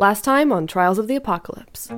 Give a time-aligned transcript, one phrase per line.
[0.00, 1.88] Last time on Trials of the Apocalypse.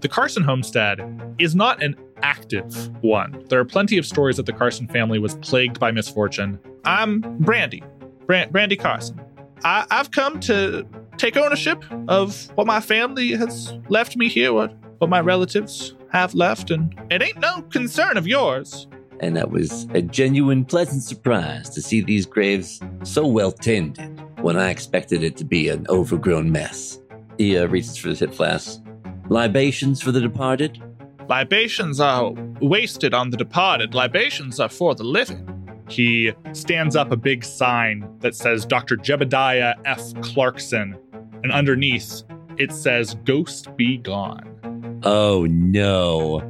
[0.00, 1.00] The Carson homestead
[1.38, 3.44] is not an active one.
[3.50, 6.58] There are plenty of stories that the Carson family was plagued by misfortune.
[6.86, 7.82] I'm Brandy,
[8.26, 9.20] Brandy Carson.
[9.64, 10.86] I- I've come to
[11.18, 16.34] take ownership of what my family has left me here, what, what my relatives have
[16.34, 18.86] left, and it ain't no concern of yours.
[19.20, 24.56] And that was a genuine pleasant surprise to see these graves so well tended when
[24.56, 26.98] I expected it to be an overgrown mess.
[27.38, 28.80] He uh, reaches for his hip flask.
[29.28, 30.82] Libations for the departed?
[31.28, 33.94] Libations are wasted on the departed.
[33.94, 35.48] Libations are for the living.
[35.88, 38.96] He stands up a big sign that says Dr.
[38.96, 40.14] Jebediah F.
[40.20, 40.96] Clarkson,
[41.42, 42.22] and underneath
[42.58, 45.00] it says Ghost Be Gone.
[45.04, 46.42] Oh no.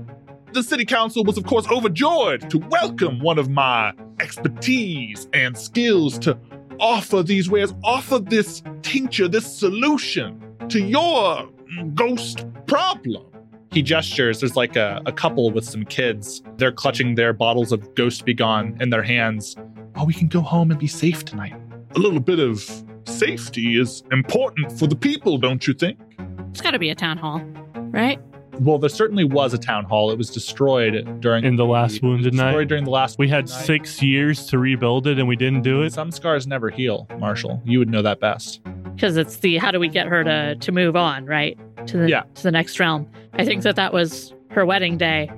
[0.53, 6.19] The city council was, of course, overjoyed to welcome one of my expertise and skills
[6.21, 6.39] to
[6.79, 10.42] offer these wares, offer this tincture, this solution
[10.73, 11.49] to your
[11.95, 13.27] ghost problem.
[13.73, 14.41] He gestures.
[14.41, 16.42] There's like a, a couple with some kids.
[16.56, 19.56] They're clutching their bottles of Ghost Be Gone in their hands.
[19.97, 21.55] Oh, we can go home and be safe tonight.
[21.95, 22.62] A little bit of
[23.06, 25.98] safety is important for the people, don't you think?
[26.50, 27.41] It's got to be a town hall,
[27.75, 28.20] right?
[28.61, 30.11] Well, there certainly was a town hall.
[30.11, 32.69] It was destroyed during in the last wounded destroyed night.
[32.69, 33.19] during the last.
[33.19, 33.65] We had Wounded Night.
[33.65, 35.95] six years to rebuild it, and we didn't do it.
[35.95, 37.62] Some scars never heal, Marshall.
[37.65, 38.61] You would know that best.
[39.03, 41.58] Because it's the how do we get her to to move on, right?
[41.89, 42.22] To the Yeah.
[42.36, 43.09] to the next realm.
[43.33, 45.28] I think that that was her wedding day,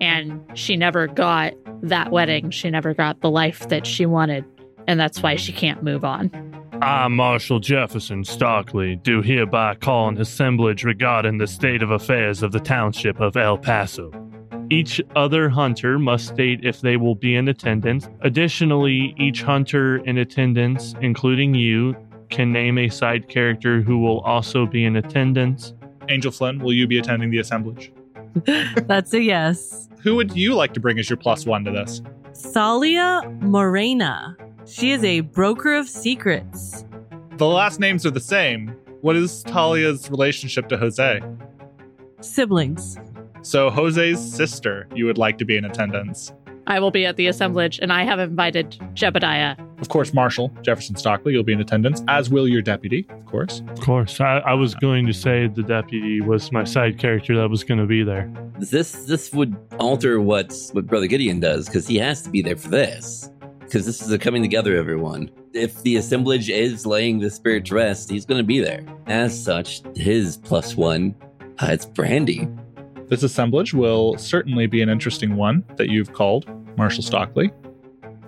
[0.00, 1.54] and she never got
[1.84, 2.50] that wedding.
[2.50, 4.44] She never got the life that she wanted,
[4.88, 6.32] and that's why she can't move on.
[6.82, 12.50] I, Marshal Jefferson Stockley, do hereby call an assemblage regarding the state of affairs of
[12.50, 14.10] the township of El Paso.
[14.68, 18.08] Each other hunter must state if they will be in attendance.
[18.22, 21.94] Additionally, each hunter in attendance, including you,
[22.30, 25.74] can name a side character who will also be in attendance.
[26.08, 27.92] Angel Flynn, will you be attending the assemblage?
[28.86, 29.88] That's a yes.
[30.02, 32.02] Who would you like to bring as your plus one to this?
[32.52, 34.36] Talia Morena.
[34.66, 36.84] She is a broker of secrets.
[37.36, 38.68] The last names are the same.
[39.00, 41.20] What is Talia's relationship to Jose?
[42.20, 42.98] Siblings.
[43.42, 46.32] So Jose's sister, you would like to be in attendance.
[46.66, 49.80] I will be at the assemblage, and I have invited Jebediah.
[49.80, 53.62] Of course, Marshall Jefferson Stockley, you'll be in attendance, as will your deputy, of course.
[53.68, 57.48] Of course, I, I was going to say the deputy was my side character that
[57.48, 58.32] was going to be there.
[58.58, 62.56] This this would alter what what Brother Gideon does because he has to be there
[62.56, 63.30] for this.
[63.60, 65.28] Because this is a coming together, everyone.
[65.52, 68.84] If the assemblage is laying the spirit to rest, he's going to be there.
[69.08, 71.16] As such, his plus one,
[71.58, 72.48] uh, it's Brandy.
[73.08, 77.50] This assemblage will certainly be an interesting one that you've called Marshall Stockley,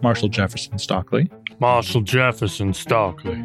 [0.03, 1.31] Marshall Jefferson Stockley.
[1.61, 3.43] Marshall Jefferson Stockley.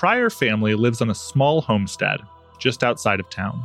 [0.00, 2.22] Pryor family lives on a small homestead
[2.58, 3.62] just outside of town.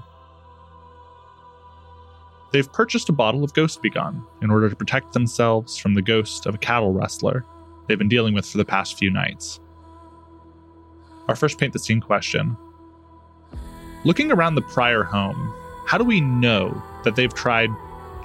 [2.51, 6.45] They've purchased a bottle of Ghost Begone in order to protect themselves from the ghost
[6.45, 7.45] of a cattle rustler
[7.87, 9.61] they've been dealing with for the past few nights.
[11.29, 12.57] Our first paint the scene question
[14.03, 15.55] Looking around the Pryor home,
[15.87, 17.69] how do we know that they've tried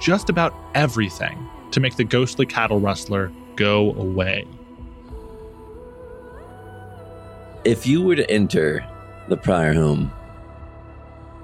[0.01, 4.45] just about everything to make the ghostly cattle rustler go away?
[7.63, 8.83] If you were to enter
[9.27, 10.11] the Pryor home,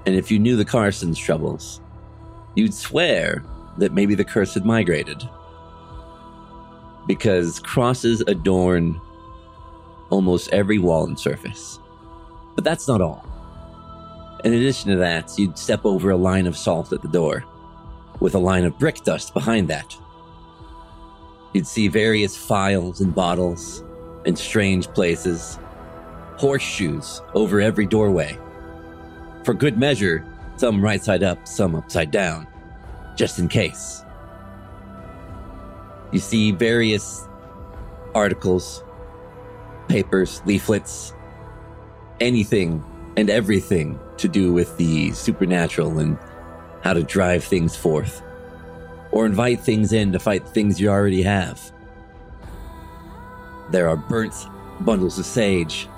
[0.04, 1.80] and if you knew the Carson's troubles,
[2.56, 3.44] you'd swear
[3.76, 5.22] that maybe the curse had migrated.
[7.06, 9.00] Because crosses adorn
[10.10, 11.78] almost every wall and surface.
[12.56, 13.24] But that's not all.
[14.42, 17.44] In addition to that, you'd step over a line of salt at the door,
[18.18, 19.96] with a line of brick dust behind that.
[21.52, 23.84] You'd see various files and bottles
[24.24, 25.60] in strange places,
[26.38, 28.38] horseshoes over every doorway.
[29.44, 30.24] For good measure,
[30.56, 32.46] some right side up, some upside down,
[33.16, 34.04] just in case.
[36.12, 37.28] You see various
[38.14, 38.82] articles,
[39.88, 41.12] papers, leaflets,
[42.20, 42.82] anything
[43.16, 46.18] and everything to do with the supernatural and
[46.82, 48.22] how to drive things forth,
[49.12, 51.72] or invite things in to fight things you already have.
[53.70, 54.34] there are burnt
[54.80, 55.88] bundles of sage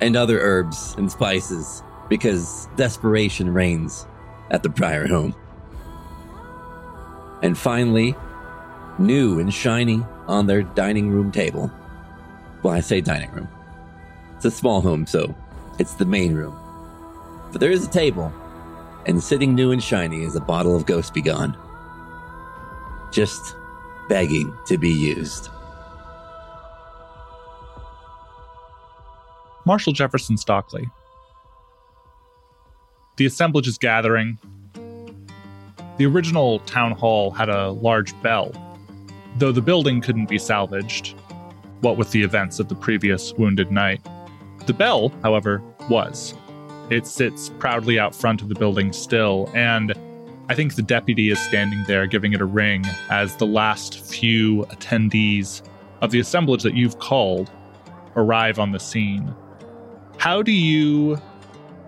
[0.00, 4.06] and other herbs and spices because desperation reigns
[4.50, 5.34] at the Pryor home.
[7.42, 8.14] And finally,
[8.98, 11.70] new and shiny on their dining room table.
[12.62, 13.48] Well, I say dining room.
[14.36, 15.34] It's a small home, so
[15.78, 16.56] it's the main room.
[17.52, 18.32] But there is a table,
[19.06, 21.56] and sitting new and shiny is a bottle of Ghost Begone.
[23.12, 23.54] Just
[24.08, 25.50] begging to be used.
[29.68, 30.88] Marshal Jefferson Stockley.
[33.16, 34.38] The assemblage is gathering.
[35.98, 38.50] The original town hall had a large bell,
[39.36, 41.14] though the building couldn't be salvaged,
[41.82, 44.00] what with the events of the previous wounded night.
[44.64, 46.32] The bell, however, was.
[46.88, 49.92] It sits proudly out front of the building still, and
[50.48, 54.64] I think the deputy is standing there giving it a ring as the last few
[54.70, 55.60] attendees
[56.00, 57.50] of the assemblage that you've called
[58.16, 59.34] arrive on the scene.
[60.18, 61.20] How do you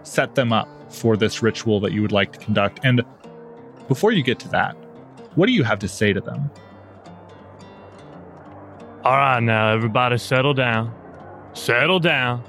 [0.04, 2.80] set them up for this ritual that you would like to conduct?
[2.84, 3.02] And
[3.88, 4.74] before you get to that,
[5.34, 6.50] what do you have to say to them?
[9.04, 10.94] All right, now everybody, settle down.
[11.54, 12.44] Settle down.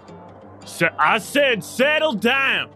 [0.66, 2.69] Se- I said, settle down.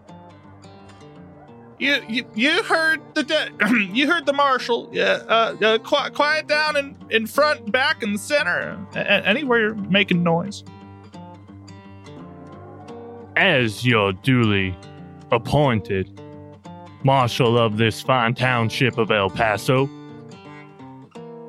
[1.78, 3.50] You you, you heard the de-
[3.92, 4.88] you heard the marshal.
[4.92, 8.78] Yeah, uh, uh, quiet, quiet down in, in front, back, and center.
[8.94, 10.64] A- anywhere you're making noise.
[13.36, 14.74] As your duly
[15.30, 16.18] appointed
[17.04, 19.90] marshal of this fine township of El Paso,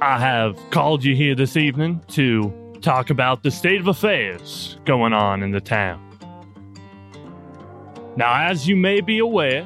[0.01, 2.51] I have called you here this evening to
[2.81, 6.03] talk about the state of affairs going on in the town.
[8.17, 9.65] Now, as you may be aware,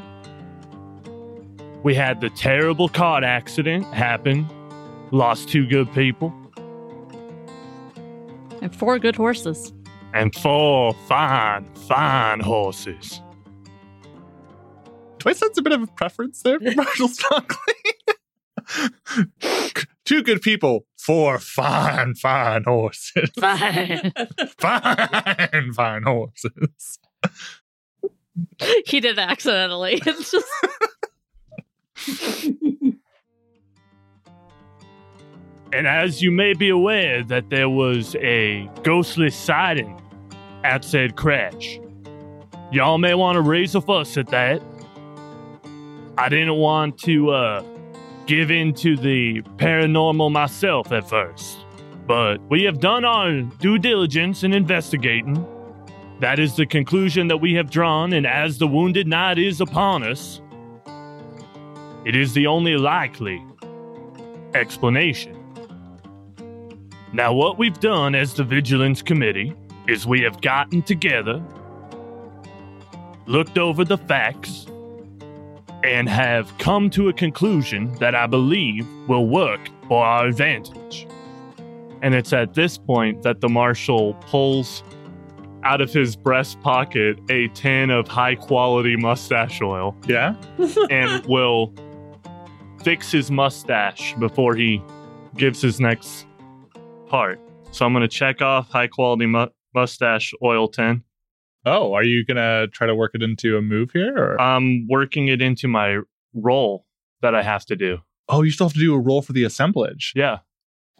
[1.81, 4.47] we had the terrible car accident happen,
[5.09, 6.31] lost two good people,
[8.61, 9.73] And four good horses.
[10.13, 13.21] And four fine, fine horses.
[15.19, 17.57] Do I sense a bit of a preference there for Marshal Stockley?
[20.05, 23.29] Two good people, four fine, fine horses.
[23.39, 24.11] Fine.
[24.59, 26.99] fine, fine horses.
[28.85, 30.01] he did accidentally.
[30.05, 30.47] It's just
[35.73, 40.00] And as you may be aware that there was a ghostly sighting
[40.63, 41.79] at said crash.
[42.71, 44.61] Y'all may want to raise a fuss at that.
[46.17, 47.63] I didn't want to uh,
[48.27, 51.65] give in to the paranormal myself at first,
[52.05, 55.45] but we have done our due diligence in investigating.
[56.19, 60.03] That is the conclusion that we have drawn, and as the wounded night is upon
[60.03, 60.39] us,
[62.05, 63.43] it is the only likely
[64.53, 65.37] explanation.
[67.13, 69.53] Now, what we've done as the Vigilance Committee
[69.91, 71.43] is we have gotten together,
[73.25, 74.65] looked over the facts,
[75.83, 81.07] and have come to a conclusion that I believe will work for our advantage.
[82.01, 84.83] And it's at this point that the marshal pulls
[85.63, 90.35] out of his breast pocket a tin of high quality mustache oil Yeah?
[90.89, 91.73] and will
[92.83, 94.81] fix his mustache before he
[95.35, 96.25] gives his next
[97.07, 97.39] part.
[97.71, 101.03] So I'm going to check off high quality mu- mustache oil tin.
[101.65, 104.17] Oh, are you gonna try to work it into a move here?
[104.17, 104.41] Or?
[104.41, 105.99] I'm working it into my
[106.33, 106.85] role
[107.21, 107.99] that I have to do.
[108.29, 110.13] oh, you still have to do a roll for the assemblage.
[110.15, 110.39] Yeah.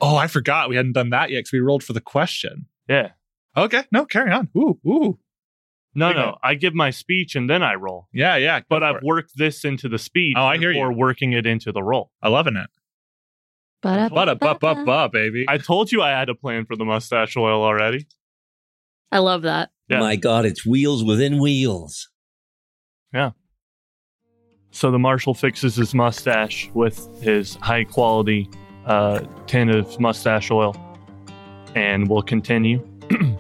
[0.02, 2.66] Oh, I forgot we hadn't done that yet because we rolled for the question.
[2.90, 3.12] Yeah.
[3.56, 4.50] Okay, no, carry on.
[4.58, 5.20] Ooh, ooh.
[5.96, 6.20] No, Okay.
[6.20, 6.38] no.
[6.44, 8.08] I give my speech and then I roll.
[8.14, 8.62] Yeah, yeah.
[8.70, 9.04] But I've it.
[9.04, 10.80] worked this into the speech Oh, I hear you.
[10.80, 12.12] Or working it into the role.
[12.22, 12.70] I'm loving it.
[13.82, 15.46] But a bup, bup, bup, baby.
[15.50, 18.06] I told you I had a plan for the mustache oil already.
[19.12, 19.72] I love that.
[19.90, 20.00] Yeah.
[20.00, 22.10] My God, it's wheels within wheels.
[23.14, 23.32] Yeah.
[24.72, 28.50] So the marshal fixes his mustache with his high quality
[28.86, 30.76] uh, tin of mustache oil
[31.76, 32.86] and we'll continue.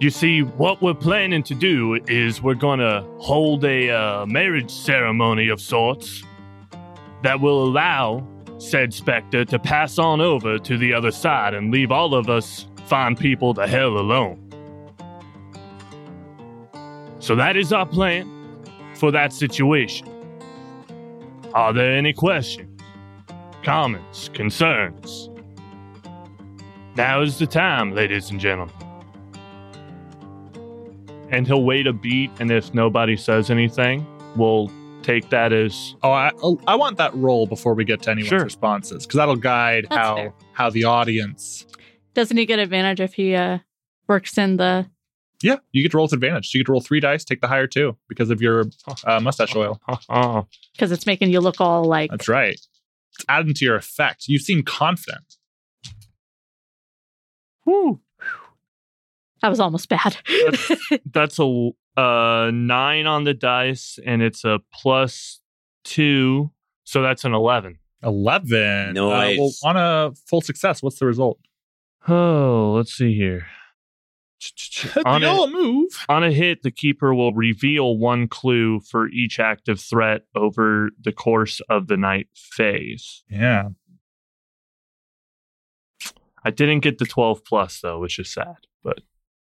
[0.00, 4.70] you see, what we're planning to do is we're going to hold a uh, marriage
[4.70, 6.24] ceremony of sorts
[7.22, 8.26] that will allow
[8.58, 12.66] said Spectre to pass on over to the other side and leave all of us
[12.92, 14.38] fine people the hell alone.
[17.20, 18.28] So that is our plan
[18.96, 20.06] for that situation.
[21.54, 22.78] Are there any questions,
[23.62, 25.30] comments, concerns?
[26.94, 28.74] Now is the time, ladies and gentlemen.
[31.30, 34.06] And he'll wait a beat, and if nobody says anything,
[34.36, 34.70] we'll
[35.02, 36.30] take that as Oh, I,
[36.66, 38.44] I want that roll before we get to anyone's Sure.
[38.44, 40.34] responses because that'll guide That's how fair.
[40.52, 41.66] how the audience
[42.14, 43.58] Doesn't he get advantage if he uh,
[44.08, 44.86] works in the?
[45.42, 46.50] Yeah, you get to roll with advantage.
[46.50, 48.64] So you get to roll three dice, take the higher two because of your
[49.04, 49.80] uh, mustache oil.
[50.08, 52.10] Oh, Because it's making you look all like.
[52.10, 52.52] That's right.
[52.54, 54.28] It's adding to your effect.
[54.28, 55.36] You seem confident.
[57.64, 58.00] whew.
[59.40, 60.16] That was almost bad.
[61.12, 65.40] That's a uh, nine on the dice, and it's a plus
[65.84, 66.52] two,
[66.84, 67.78] so that's an eleven.
[68.04, 68.96] 11.
[68.98, 69.38] Uh, Nice.
[69.38, 71.38] well, on a full success, what's the result?
[72.08, 73.46] Oh, let's see here.
[75.06, 75.90] On a- move.
[76.08, 81.12] On a hit, the keeper will reveal one clue for each active threat over the
[81.12, 83.22] course of the night phase.
[83.30, 83.68] Yeah.
[86.44, 89.00] I didn't get the 12 plus though, which is sad, but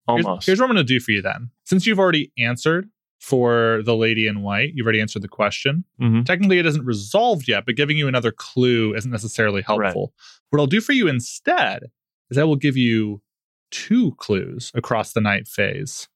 [0.08, 0.46] Here's, almost.
[0.46, 1.50] here's what I'm going to do for you then.
[1.64, 2.88] Since you've already answered
[3.20, 5.84] for the lady in white, you've already answered the question.
[6.00, 6.24] Mhm.
[6.24, 10.14] Technically, it isn't resolved yet, but giving you another clue isn't necessarily helpful.
[10.48, 11.90] What I'll do for you instead
[12.30, 13.22] is I will give you
[13.70, 16.08] two clues across the night phase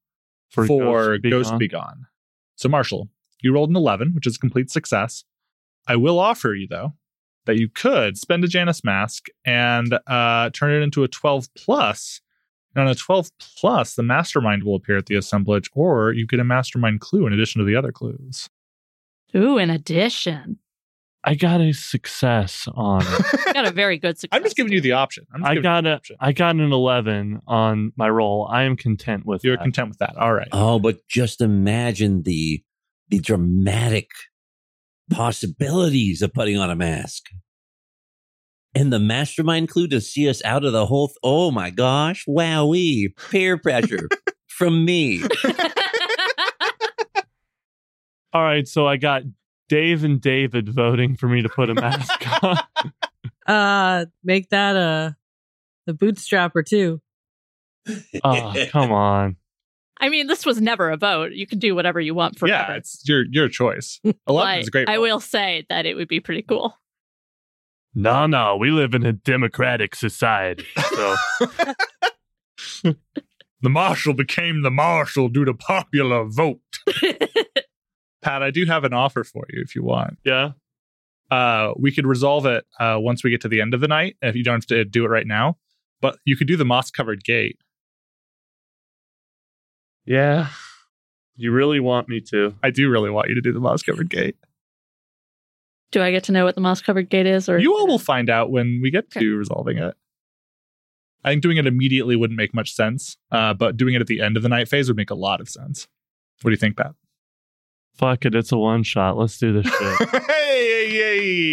[0.49, 1.59] for, Ghost Be Ghost Gone.
[1.59, 2.07] Be Gone.
[2.57, 3.09] So, Marshall,
[3.43, 5.25] you rolled an 11, which is a complete success.
[5.87, 6.95] I will offer you, though,
[7.47, 12.21] that you could spend a Janus mask and uh, turn it into a 12 plus.
[12.75, 16.39] And on a 12 plus, the mastermind will appear at the assemblage, or you get
[16.39, 18.49] a mastermind clue in addition to the other clues.
[19.35, 20.59] Ooh, in addition,
[21.23, 23.55] I got a success on it.
[23.55, 24.29] got a very good success.
[24.37, 25.27] I'm just giving you the option.
[25.35, 26.17] I'm just I got the a option.
[26.21, 28.49] I got an 11 on my roll.
[28.51, 29.63] I am content with You're that.
[29.63, 30.17] content with that.
[30.17, 30.49] All right.
[30.53, 32.63] Oh, but just imagine the
[33.09, 34.09] the dramatic
[35.11, 37.25] possibilities of putting on a mask.
[38.73, 41.09] And the mastermind clue to see us out of the whole.
[41.09, 42.25] Th- oh my gosh!
[42.29, 43.09] Wowee!
[43.31, 44.09] Peer pressure
[44.47, 45.23] from me.
[48.33, 49.23] All right, so I got
[49.71, 52.59] Dave and David voting for me to put a mask on.
[53.47, 55.17] Uh, make that a
[55.87, 57.01] the bootstrapper too.
[58.23, 59.37] Oh, come on.
[59.99, 61.33] I mean, this was never a vote.
[61.33, 62.73] You can do whatever you want forever.
[62.73, 64.01] yeah, it's your your choice.
[64.05, 64.89] 11 but is great.
[64.89, 65.03] I roll.
[65.03, 66.75] will say that it would be pretty cool.
[67.95, 70.67] No, no, we live in a democratic society.
[70.91, 71.17] So
[73.63, 76.61] The marshal became the marshal due to popular vote.
[78.23, 80.19] Pat, I do have an offer for you if you want.
[80.25, 80.53] yeah.
[81.31, 84.17] Uh, we could resolve it uh, once we get to the end of the night.
[84.21, 85.59] If you don't have to do it right now,
[86.01, 87.57] but you could do the moss covered gate.
[90.05, 90.49] Yeah.
[91.37, 92.55] You really want me to.
[92.63, 94.37] I do really want you to do the moss covered gate.
[95.93, 97.49] do I get to know what the moss covered gate is?
[97.49, 99.21] Or You all will find out when we get Okay.
[99.21, 99.95] to resolving it.
[101.25, 104.21] I think doing it immediately wouldn't make much sense, uh, but doing it at the
[104.21, 105.87] end of the night phase would make a lot of sense.
[106.43, 106.95] What do you think, Pat?
[108.01, 109.19] Fuck it, it's a one shot.
[109.19, 110.09] Let's do this shit.
[110.11, 110.91] hey, hey,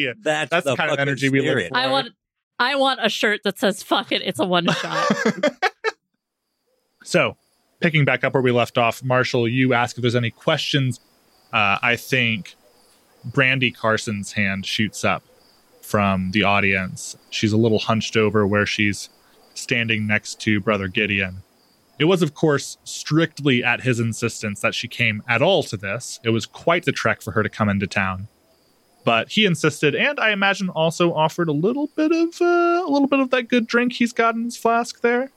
[0.06, 0.13] hey.
[0.22, 1.70] That's, That's the kind of fucking energy we look spirit.
[1.74, 1.77] for.
[1.77, 2.13] I want
[2.58, 5.12] I want a shirt that says "fuck it." It's a one shot.
[7.04, 7.36] so,
[7.82, 11.01] picking back up where we left off, Marshall, you ask if there's any questions.
[11.51, 12.56] Uh, I think
[13.25, 15.24] Brandy Carson's hand shoots up
[15.82, 17.18] from the audience.
[17.30, 19.10] She's a little hunched over where she's
[19.54, 21.44] standing next to Brother Gideon.
[22.00, 26.20] It was, of course, strictly at his insistence that she came at all to this.
[26.24, 28.27] It was quite the trek for her to come into town.
[29.04, 33.08] But he insisted, and I imagine also offered a little bit of uh, a little
[33.08, 35.32] bit of that good drink he's got in his flask there.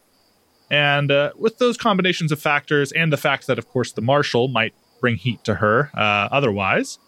[0.70, 4.48] And uh, with those combinations of factors, and the fact that, of course, the marshal
[4.48, 6.98] might bring heat to her uh, otherwise,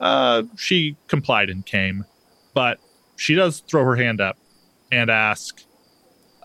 [0.00, 2.04] uh, she complied and came.
[2.54, 2.78] But
[3.16, 4.38] she does throw her hand up
[4.92, 5.62] and ask,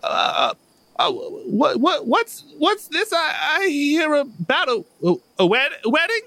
[0.02, 0.54] uh,
[0.96, 3.12] uh, what, what, what's, what's this?
[3.12, 6.22] I, I hear about a, a, a wed- wedding.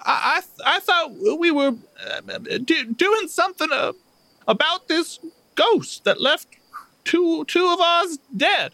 [0.00, 1.74] I, I, I thought we were
[2.06, 3.92] uh, do, doing something uh,
[4.46, 5.18] about this
[5.54, 6.48] ghost that left
[7.04, 8.72] two, two of us dead.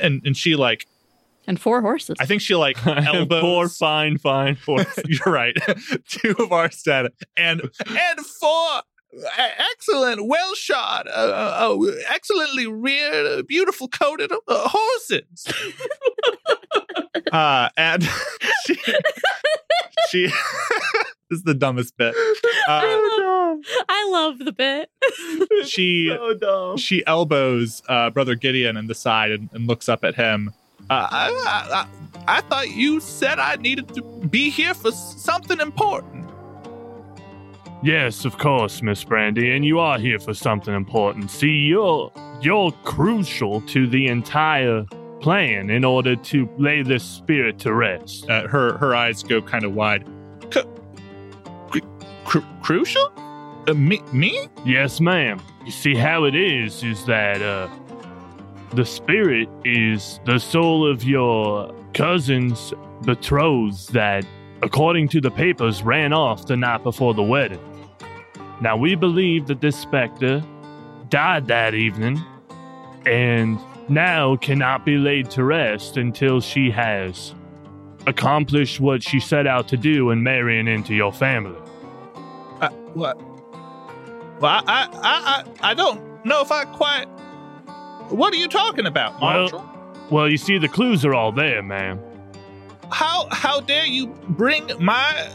[0.00, 0.86] And and she like,
[1.46, 2.16] and four horses.
[2.20, 3.40] I think she like elbows.
[3.40, 4.78] Four fine, fine, four.
[5.06, 5.56] You're right.
[6.08, 8.82] Two of ours dead, and and four
[9.36, 15.46] excellent, well shot, uh, uh, uh, excellently reared, uh, beautiful coated uh, horses.
[17.32, 18.02] uh, and
[18.66, 18.74] she,
[20.08, 20.26] she
[21.28, 22.14] this is the dumbest bit.
[22.68, 23.56] Uh,
[23.88, 24.90] I love the bit.
[25.66, 26.76] she so dumb.
[26.76, 30.52] she elbows uh, brother Gideon in the side and, and looks up at him.
[30.88, 35.60] Uh, I, I, I, I thought you said I needed to be here for something
[35.60, 36.29] important.
[37.82, 41.30] Yes, of course, Miss Brandy, and you are here for something important.
[41.30, 44.84] See, you're you're crucial to the entire
[45.20, 48.28] plan in order to lay this spirit to rest.
[48.28, 50.06] Uh, her her eyes go kind of wide.
[50.52, 50.62] C-
[51.70, 51.80] cru-
[52.24, 53.12] cru- crucial?
[53.68, 54.02] Uh, me?
[54.12, 54.48] Me?
[54.64, 55.40] Yes, ma'am.
[55.64, 57.68] You see how it is is that uh
[58.74, 62.72] The spirit is the soul of your cousin's
[63.04, 64.24] betrothed that,
[64.62, 67.60] according to the papers, ran off the night before the wedding.
[68.60, 70.42] Now, we believe that this specter
[71.08, 72.22] died that evening
[73.06, 77.34] and now cannot be laid to rest until she has
[78.06, 81.58] accomplished what she set out to do in marrying into your family.
[82.60, 83.18] Uh, what?
[84.40, 87.06] Well, I, I, I, I don't know if I quite.
[88.10, 89.66] What are you talking about, Well- Marshall?
[90.10, 92.00] Well, you see, the clues are all there, ma'am.
[92.90, 95.30] how how dare you bring my?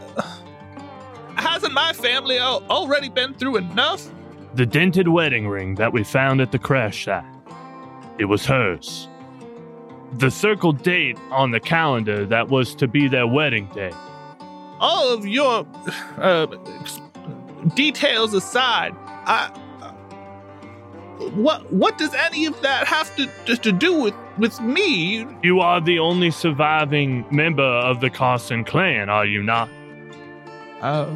[1.37, 4.09] Hasn't my family al- already been through enough?
[4.53, 7.25] The dented wedding ring that we found at the crash site.
[8.17, 9.07] It was hers.
[10.13, 13.91] The circled date on the calendar that was to be their wedding day.
[14.79, 15.67] All of your
[16.17, 16.47] uh,
[17.75, 18.93] details aside,
[19.25, 19.51] I.
[21.33, 25.25] What what does any of that have to to, to do with with me?
[25.43, 29.69] You are the only surviving member of the Carson clan, are you not?
[30.85, 31.09] Uh,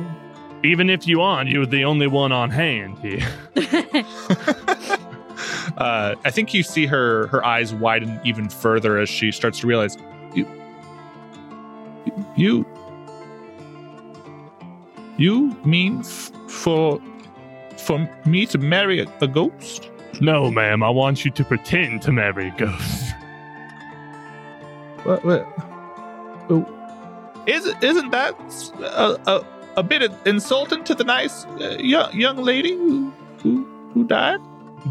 [0.63, 3.27] Even if you aren't, you're the only one on hand here.
[5.77, 9.67] uh, I think you see her her eyes widen even further as she starts to
[9.67, 9.97] realize
[10.33, 10.47] you
[12.35, 12.65] you
[15.17, 16.99] you mean f- for
[17.77, 19.91] for me to marry a, a ghost?
[20.19, 23.13] No, ma'am, I want you to pretend to marry a ghost.
[25.03, 25.47] What, what,
[26.49, 26.65] oh,
[27.45, 28.35] is isn't that
[28.81, 29.45] a, a,
[29.77, 33.11] a bit insulting to the nice uh, young, young lady who,
[33.41, 34.39] who who died?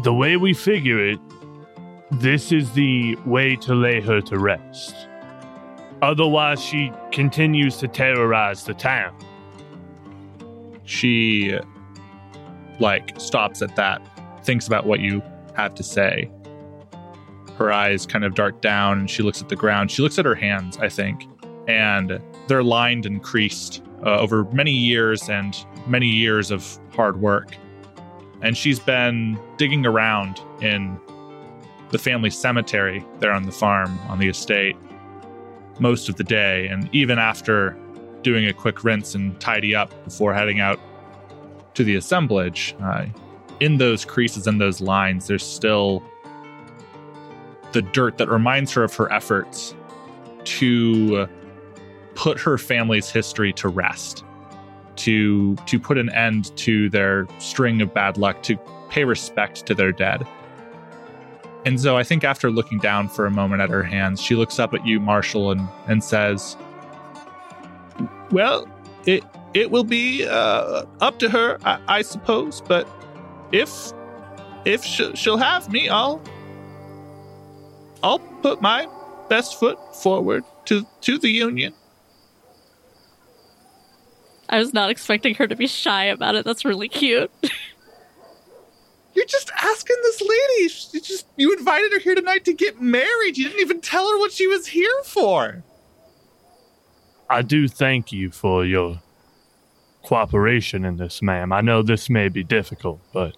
[0.03, 1.19] The way we figure it,
[2.11, 4.95] this is the way to lay her to rest.
[6.01, 9.15] Otherwise, she continues to terrorize the town.
[10.83, 11.57] she
[12.79, 14.01] like stops at that
[14.43, 15.21] thinks about what you
[15.55, 16.29] have to say
[17.57, 20.25] her eyes kind of dart down and she looks at the ground she looks at
[20.25, 21.27] her hands i think
[21.67, 27.55] and they're lined and creased uh, over many years and many years of hard work.
[28.41, 30.99] And she's been digging around in
[31.91, 34.75] the family cemetery there on the farm on the estate
[35.79, 37.75] most of the day and even after
[38.21, 40.79] doing a quick rinse and tidy up before heading out
[41.73, 43.05] to the assemblage, uh,
[43.59, 46.03] in those creases and those lines, there's still
[47.71, 49.75] the dirt that reminds her of her efforts
[50.43, 51.27] to
[52.19, 54.25] put her family's history to rest,
[54.97, 58.57] to to put an end to their string of bad luck, to
[58.89, 60.27] pay respect to their dead.
[61.65, 64.59] And so I think after looking down for a moment at her hands, she looks
[64.59, 66.57] up at you, Marshall, and, and says,
[68.31, 68.67] Well,
[69.05, 72.59] it it will be uh, up to her, I, I suppose.
[72.59, 72.85] But
[73.53, 73.93] if
[74.65, 76.21] if she'll, she'll have me, I'll
[78.03, 78.89] I'll put my
[79.29, 81.73] best foot forward to to the union.
[84.49, 86.43] I was not expecting her to be shy about it.
[86.43, 87.31] That's really cute.
[89.13, 90.69] You're just asking this lady.
[90.69, 93.37] She just you invited her here tonight to get married.
[93.37, 95.63] You didn't even tell her what she was here for.
[97.29, 99.01] I do thank you for your
[100.03, 101.51] cooperation in this, ma'am.
[101.51, 103.35] I know this may be difficult, but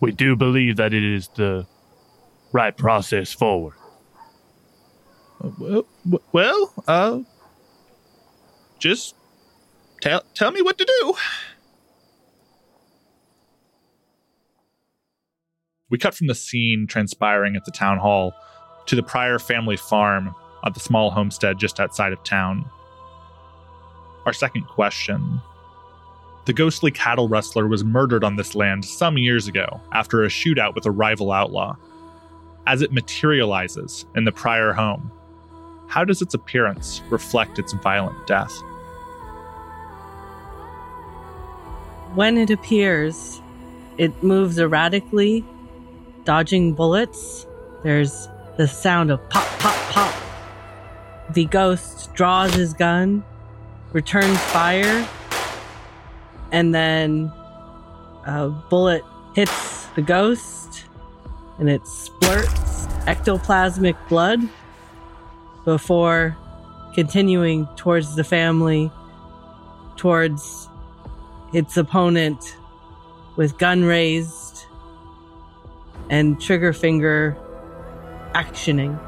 [0.00, 1.66] we do believe that it is the
[2.52, 3.74] right process forward.
[5.58, 5.86] Well,
[6.32, 7.20] well, uh,
[8.78, 9.14] just
[10.00, 11.14] tell tell me what to do.
[15.90, 18.32] We cut from the scene transpiring at the town hall
[18.86, 20.34] to the Pryor family farm
[20.64, 22.64] at the small homestead just outside of town.
[24.24, 25.40] Our second question.
[26.46, 30.74] The ghostly cattle rustler was murdered on this land some years ago after a shootout
[30.74, 31.76] with a rival outlaw.
[32.66, 35.10] As it materializes in the Pryor home,
[35.88, 38.52] how does its appearance reflect its violent death?
[42.14, 43.40] When it appears,
[43.96, 45.44] it moves erratically,
[46.24, 47.46] dodging bullets.
[47.84, 50.14] There's the sound of pop, pop, pop.
[51.32, 53.24] The ghost draws his gun,
[53.92, 55.08] returns fire,
[56.50, 57.32] and then
[58.26, 60.86] a bullet hits the ghost
[61.58, 64.40] and it splurts ectoplasmic blood
[65.64, 66.36] before
[66.94, 68.90] continuing towards the family,
[69.96, 70.69] towards
[71.52, 72.56] its opponent
[73.36, 74.66] with gun raised
[76.08, 77.36] and trigger finger
[78.34, 78.98] actioning.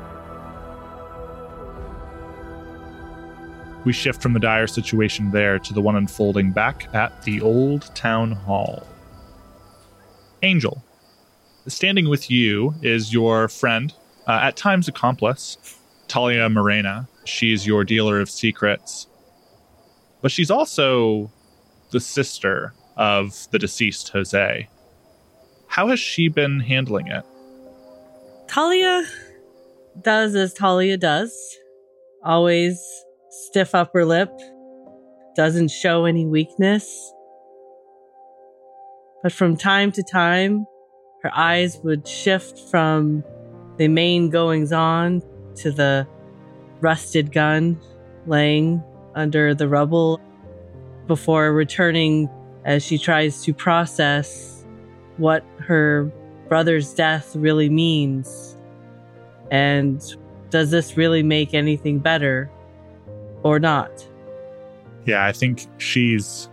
[3.85, 7.95] We shift from the dire situation there to the one unfolding back at the old
[7.97, 8.87] town hall.
[10.43, 10.83] Angel,
[11.69, 13.95] Standing with you is your friend,
[14.27, 15.79] uh, at times accomplice,
[16.09, 17.09] Talia Morena.
[17.25, 19.07] She's your dealer of secrets,
[20.23, 21.31] but she's also
[21.93, 24.69] the sister of the deceased Jose.
[25.69, 27.25] How has she been handling it?
[28.49, 29.05] Talia
[30.03, 31.33] does as Talia does.
[32.25, 32.79] Always
[33.31, 34.31] stiff upper lip.
[35.37, 37.13] Doesn't show any weakness.
[39.23, 40.67] But from time to time,
[41.23, 43.25] her eyes would shift from
[43.79, 45.23] the main goings on
[45.57, 46.07] to the
[46.81, 47.81] rusted gun
[48.27, 48.83] laying
[49.15, 50.21] under the rubble
[51.07, 52.29] before returning
[52.65, 54.65] as she tries to process
[55.17, 56.11] what her
[56.49, 58.57] brother's death really means.
[59.51, 60.03] And
[60.51, 62.51] does this really make anything better
[63.43, 64.07] or not?
[65.07, 66.49] Yeah, I think she's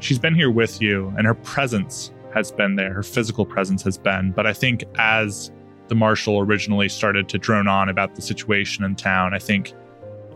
[0.00, 2.92] she's been here with you and her presence has been there.
[2.92, 5.50] Her physical presence has been, but I think as
[5.88, 9.72] the marshal originally started to drone on about the situation in town, I think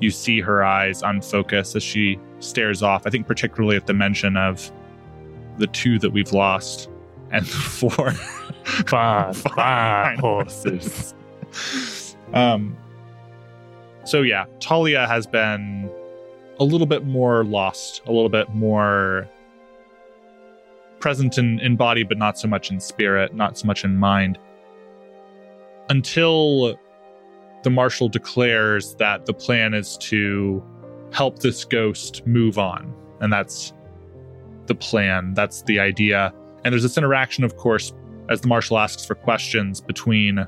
[0.00, 3.06] you see her eyes unfocus as she stares off.
[3.06, 4.70] I think particularly at the mention of
[5.58, 6.88] the two that we've lost
[7.30, 8.12] and the four
[8.86, 11.14] Fine fine horses.
[12.32, 12.76] um
[14.04, 15.90] so yeah talia has been
[16.60, 19.28] a little bit more lost a little bit more
[21.00, 24.38] present in, in body but not so much in spirit not so much in mind
[25.88, 26.78] until
[27.64, 30.62] the marshal declares that the plan is to
[31.12, 33.72] help this ghost move on and that's
[34.66, 36.32] the plan that's the idea
[36.64, 37.92] and there's this interaction of course
[38.28, 40.46] as the marshal asks for questions between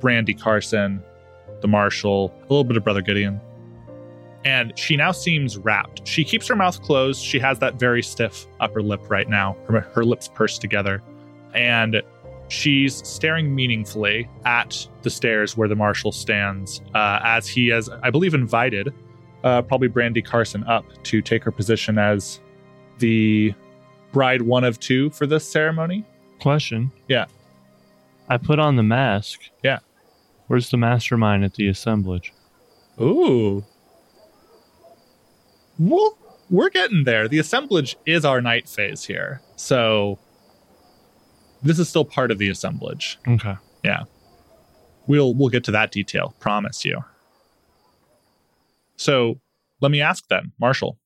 [0.00, 1.02] Brandy Carson,
[1.60, 3.40] the marshal, a little bit of Brother Gideon.
[4.44, 6.06] And she now seems wrapped.
[6.06, 7.24] She keeps her mouth closed.
[7.24, 11.02] She has that very stiff upper lip right now, her, her lips pursed together.
[11.54, 12.02] And
[12.48, 18.10] she's staring meaningfully at the stairs where the marshal stands, uh, as he has, I
[18.10, 18.92] believe, invited
[19.44, 22.40] uh, probably Brandy Carson up to take her position as
[22.98, 23.54] the
[24.12, 26.04] bride one of two for this ceremony.
[26.40, 26.90] Question.
[27.08, 27.26] Yeah.
[28.28, 29.40] I put on the mask.
[29.62, 29.80] Yeah.
[30.46, 32.32] Where's the mastermind at the assemblage?
[33.00, 33.64] Ooh.
[35.78, 36.16] Well,
[36.50, 37.28] we're getting there.
[37.28, 39.40] The assemblage is our night phase here.
[39.56, 40.18] So
[41.62, 43.18] this is still part of the assemblage.
[43.26, 43.56] Okay.
[43.82, 44.04] Yeah.
[45.06, 47.04] We'll we'll get to that detail, promise you.
[48.96, 49.40] So,
[49.80, 50.98] let me ask then, Marshall.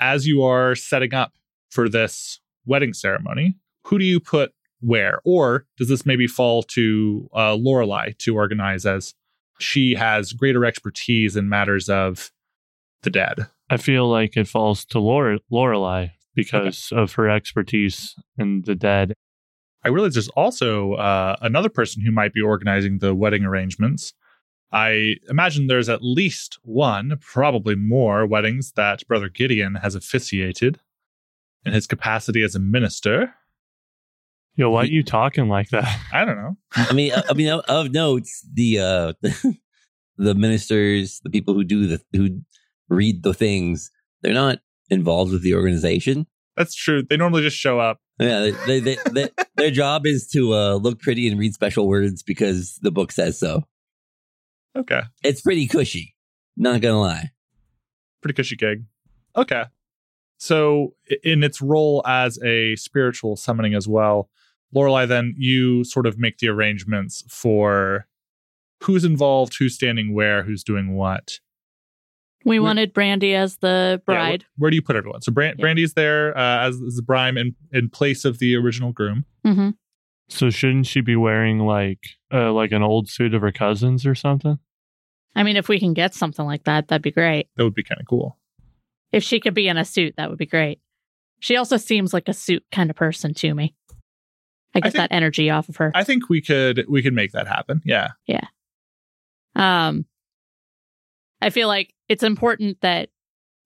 [0.00, 1.32] As you are setting up
[1.70, 5.20] for this wedding ceremony, who do you put where?
[5.24, 9.14] Or does this maybe fall to uh, Lorelai to organize as
[9.58, 12.30] she has greater expertise in matters of
[13.02, 13.46] the dead?
[13.70, 19.14] I feel like it falls to Lore- Lorelai because of her expertise in the dead.
[19.84, 24.14] I realize there's also uh, another person who might be organizing the wedding arrangements.
[24.74, 30.80] I imagine there's at least one, probably more, weddings that Brother Gideon has officiated
[31.64, 33.34] in his capacity as a minister.
[34.56, 36.00] Yo, why are you talking like that?
[36.12, 36.56] I don't know.
[36.74, 39.12] I mean, I, I mean, of, of notes, the uh,
[40.16, 42.40] the ministers, the people who do the who
[42.88, 44.58] read the things, they're not
[44.90, 46.26] involved with the organization.
[46.56, 47.04] That's true.
[47.08, 48.00] They normally just show up.
[48.18, 51.86] Yeah, they, they, they, they, their job is to uh, look pretty and read special
[51.86, 53.64] words because the book says so.
[54.76, 55.02] Okay.
[55.22, 56.14] It's pretty cushy,
[56.56, 57.30] not gonna lie.
[58.22, 58.84] Pretty cushy gig.
[59.36, 59.64] Okay.
[60.38, 64.28] So, in its role as a spiritual summoning as well,
[64.74, 68.06] Lorelai, then you sort of make the arrangements for
[68.82, 71.38] who's involved, who's standing where, who's doing what.
[72.44, 74.44] We Where- wanted Brandy as the Yeah, wh- bride.
[74.58, 75.22] where, do you put everyone?
[75.22, 75.62] So Bran- Yeah.
[75.62, 79.24] Brandy's there uh, as, as the bride in, in place of the original groom.
[79.44, 79.70] hmm
[80.28, 82.00] So shouldn't she be wearing like
[82.32, 84.58] uh, like an old suit of her cousin's or something?
[85.36, 87.48] I mean, if we can get something like that, that'd be great.
[87.56, 88.38] That would be kind of cool.
[89.12, 90.80] If she could be in a suit, that would be great.
[91.40, 93.74] She also seems like a suit kind of person to me.
[94.74, 95.92] I get think- that energy off of her.
[95.94, 97.82] I think we could we could make that happen.
[97.84, 98.12] Yeah.
[98.26, 98.46] Yeah.
[99.54, 100.06] Um,
[101.40, 103.10] I feel like it's important that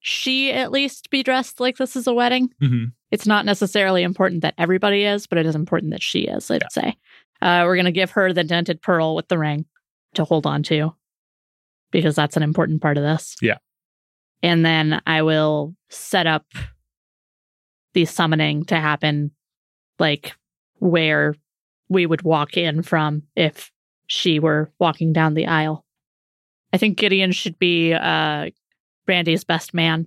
[0.00, 2.50] she at least be dressed like this is a wedding.
[2.60, 6.50] hmm It's not necessarily important that everybody is, but it is important that she is,
[6.50, 6.96] I'd say.
[7.40, 9.64] Uh, we're going to give her the dented pearl with the ring
[10.14, 10.94] to hold on to
[11.90, 13.36] because that's an important part of this.
[13.40, 13.58] Yeah.
[14.42, 16.46] And then I will set up
[17.94, 19.30] the summoning to happen
[19.98, 20.34] like
[20.74, 21.34] where
[21.88, 23.72] we would walk in from if
[24.06, 25.84] she were walking down the aisle.
[26.72, 28.50] I think Gideon should be uh,
[29.08, 30.06] Brandy's best man.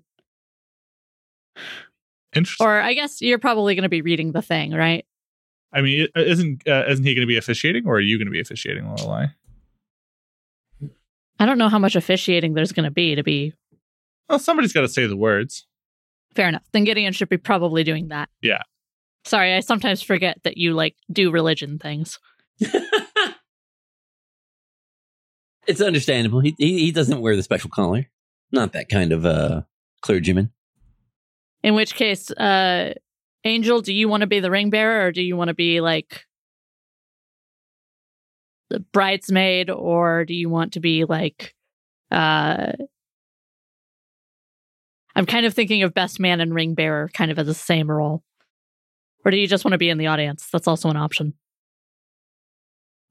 [2.36, 2.68] Interesting.
[2.68, 5.08] Or I guess you're probably going to be reading the thing, right?
[5.74, 8.32] I mean, isn't uh, isn't he going to be officiating, or are you going to
[8.32, 9.34] be officiating, Lorelai?
[11.40, 13.54] I don't know how much officiating there's going to be to be
[14.30, 15.66] Well, somebody's got to say the words.
[16.36, 16.64] fair enough.
[16.72, 18.30] Then Gideon should be probably doing that.
[18.44, 18.62] Yeah.
[19.26, 22.20] Sorry, I sometimes forget that you like do religion things.
[25.68, 26.40] It's understandable.
[26.40, 28.10] He, he he doesn't wear the special collar.
[28.52, 29.62] Not that kind of uh
[30.02, 30.52] clergyman.
[31.64, 32.94] In which case, uh
[33.44, 35.82] Angel, do you want to be the ring bearer or do you want to be
[35.82, 36.26] like
[38.70, 41.56] the bridesmaid or do you want to be like
[42.12, 42.72] uh
[45.16, 47.90] I'm kind of thinking of best man and ring bearer kind of as the same
[47.92, 48.24] role.
[49.26, 50.48] Or do you just want to be in the audience?
[50.52, 51.34] That's also an option.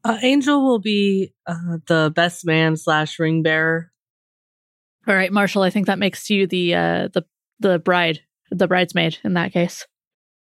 [0.03, 3.93] Uh, Angel will be uh, the best man slash ring bearer.
[5.11, 7.25] All right, Marshall, I think that makes you the uh the
[7.59, 8.21] the bride,
[8.53, 9.85] the bridesmaid in that case.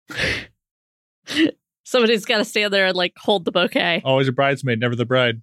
[1.84, 4.02] Somebody's got to stand there and like hold the bouquet.
[4.06, 5.42] Always a bridesmaid, never the bride.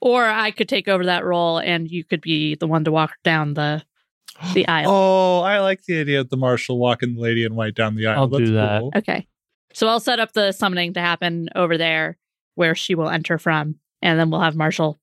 [0.00, 3.12] Or I could take over that role and you could be the one to walk
[3.22, 3.82] down the
[4.54, 4.90] the aisle.
[4.90, 8.06] Oh, I like the idea of the marshal walking the lady in white down the
[8.06, 8.20] aisle.
[8.20, 8.80] I'll do that.
[8.80, 8.92] cool.
[8.96, 9.26] Okay.
[9.74, 12.16] So I'll set up the summoning to happen over there
[12.54, 13.74] where she will enter from.
[14.00, 14.98] And then we'll have Marshall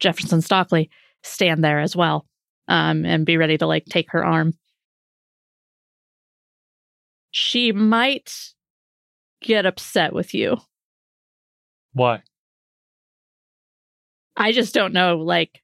[0.00, 0.88] Jefferson Stockley
[1.22, 2.26] stand there as well.
[2.68, 4.54] Um, and be ready to like take her arm.
[7.30, 8.32] She might
[9.40, 10.56] get upset with you.
[11.92, 12.22] Why?
[14.36, 15.62] I just don't know like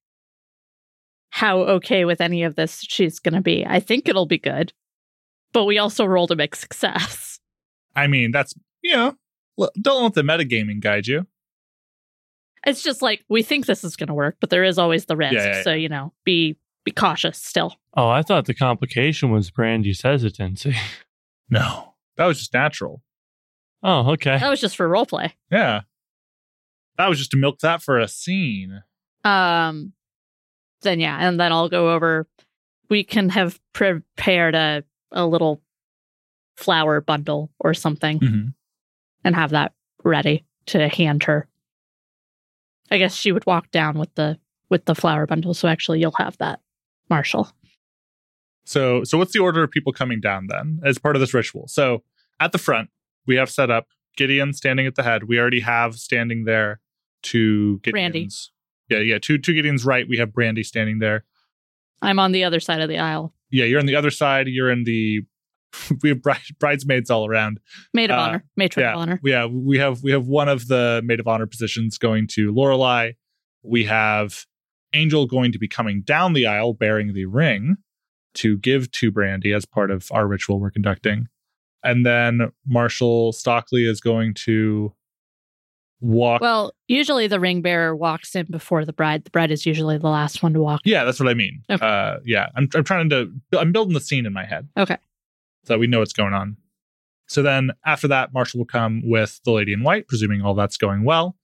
[1.30, 3.66] how okay with any of this she's gonna be.
[3.66, 4.72] I think it'll be good.
[5.52, 7.38] But we also rolled a big success.
[7.94, 9.16] I mean, that's you know,
[9.80, 11.26] don't let the metagaming guide you.
[12.66, 15.16] It's just like we think this is going to work, but there is always the
[15.16, 15.34] risk.
[15.34, 17.76] Yeah, yeah, So you know, be be cautious still.
[17.96, 20.74] Oh, I thought the complication was Brandy's hesitancy.
[21.50, 23.02] No, that was just natural.
[23.82, 24.38] Oh, okay.
[24.38, 25.34] That was just for role play.
[25.50, 25.82] Yeah,
[26.96, 28.82] that was just to milk that for a scene.
[29.22, 29.92] Um,
[30.80, 32.26] then yeah, and then I'll go over.
[32.88, 35.60] We can have prepared a a little
[36.56, 38.48] flower bundle or something Mm-hmm.
[39.24, 39.72] and have that
[40.04, 41.48] ready to hand her.
[42.92, 45.54] I guess she would walk down with the with the flower bundle.
[45.54, 46.60] So actually, you'll have that,
[47.08, 47.50] Marshall.
[48.64, 51.66] So, so what's the order of people coming down then as part of this ritual?
[51.68, 52.02] So,
[52.38, 52.90] at the front,
[53.26, 55.24] we have set up Gideon standing at the head.
[55.24, 56.80] We already have standing there
[57.24, 58.20] to Brandy.
[58.20, 58.52] Gideon's.
[58.88, 59.18] Yeah, yeah.
[59.20, 61.24] To to Gideon's right, we have Brandy standing there.
[62.02, 63.32] I'm on the other side of the aisle.
[63.50, 64.48] Yeah, you're on the other side.
[64.48, 65.22] You're in the.
[66.02, 67.60] we have bride, bridesmaids all around.
[67.94, 69.20] Maid of Uh, honor, matron yeah, of honor.
[69.24, 73.14] Yeah, we have we have one of the maid of honor positions going to Lorelai.
[73.62, 74.44] We have
[74.92, 77.76] Angel going to be coming down the aisle bearing the ring
[78.34, 81.28] to give to Brandy as part of our ritual we're conducting.
[81.84, 84.94] And then Marshall Stockley is going to
[86.00, 86.40] walk.
[86.40, 89.24] Well, usually the ring bearer walks in before the bride.
[89.24, 90.80] The bride is usually the last one to walk.
[90.84, 91.62] yeah, that's what I mean.
[91.70, 91.84] Okay.
[91.84, 94.68] Uh, yeah, I'm I'm trying to I'm building the scene in my head.
[94.76, 94.96] Okay.
[95.64, 96.56] So we know what's going on.
[97.28, 100.76] So then after that, Marshall will come with the lady in white, presuming all that's
[100.76, 101.36] going well.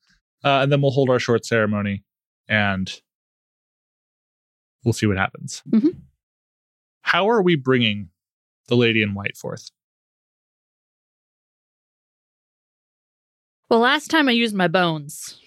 [0.44, 2.04] Uh, and then we'll hold our short ceremony
[2.48, 3.00] and
[4.85, 5.62] we'll see what happens.
[5.68, 5.96] Mhm.
[7.02, 8.11] How are we bringing
[8.68, 9.70] the lady in white forth?
[13.70, 15.38] Well, last time I used my bones.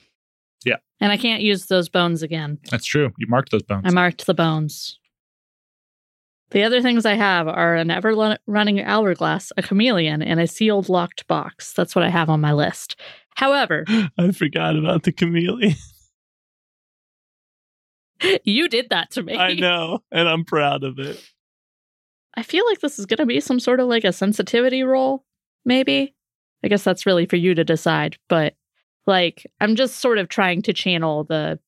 [0.63, 0.77] Yeah.
[0.99, 2.59] And I can't use those bones again.
[2.69, 3.11] That's true.
[3.17, 3.83] You marked those bones.
[3.85, 4.99] I marked the bones.
[6.51, 10.89] The other things I have are an ever running hourglass, a chameleon, and a sealed
[10.89, 11.73] locked box.
[11.73, 12.97] That's what I have on my list.
[13.35, 13.85] However,
[14.17, 15.75] I forgot about the chameleon.
[18.43, 19.35] you did that to me.
[19.35, 21.23] I know, and I'm proud of it.
[22.35, 25.25] I feel like this is going to be some sort of like a sensitivity roll,
[25.65, 26.15] maybe.
[26.63, 28.55] I guess that's really for you to decide, but
[29.07, 31.59] like I'm just sort of trying to channel the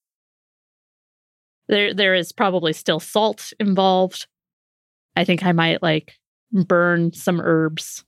[1.68, 4.28] there there is probably still salt involved.
[5.16, 6.14] I think I might like
[6.52, 8.04] burn some herbs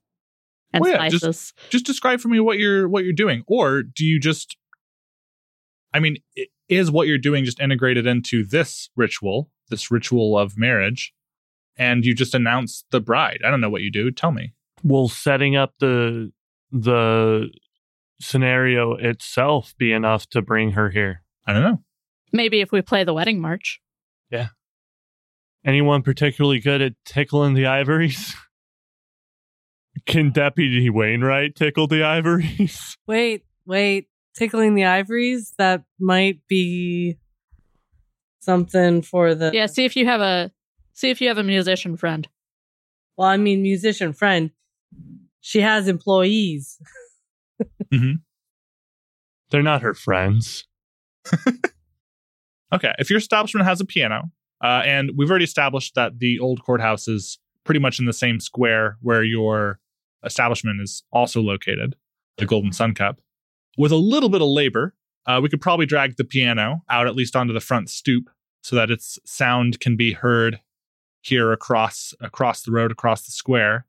[0.74, 1.54] and Oh, yeah, just- spices.
[1.70, 4.56] just describe for me what you're what you're doing or do you just
[5.94, 6.18] i mean
[6.70, 11.13] is what you're doing just integrated into this ritual this ritual of marriage
[11.78, 15.10] and you just announce the bride i don't know what you do tell me Will
[15.10, 16.32] setting up the
[16.72, 17.50] the
[18.20, 21.24] scenario itself be enough to bring her here?
[21.48, 21.82] i don't know
[22.32, 23.80] Maybe if we play the wedding march.
[25.65, 28.36] Anyone particularly good at tickling the ivories?
[30.06, 32.95] Can Deputy Wainwright tickle the ivories?
[33.08, 34.08] Wait, wait.
[34.36, 35.54] Tickling the ivories?
[35.58, 37.17] That might be
[38.41, 39.51] something for the.
[39.54, 40.51] Yeah, see if you have a
[40.93, 42.28] see if you have a musician friend.
[43.15, 44.51] Well, I mean, musician friend.
[45.39, 46.78] She has employees.
[47.93, 48.13] Hmm.
[49.49, 50.65] They're not her friends.
[52.73, 54.32] Okay, if your establishment has a piano,
[54.63, 58.39] uh, and we've already established that the old courthouse is pretty much in the same
[58.39, 59.80] square where your
[60.24, 61.96] establishment is also located,
[62.38, 63.20] the Golden Sun Cup.
[63.78, 64.94] With a little bit of labor,
[65.28, 68.30] uh, we could probably drag the piano out at least onto the front stoop
[68.62, 70.60] so that its sound can be heard
[71.22, 73.86] here across across the road, across the square.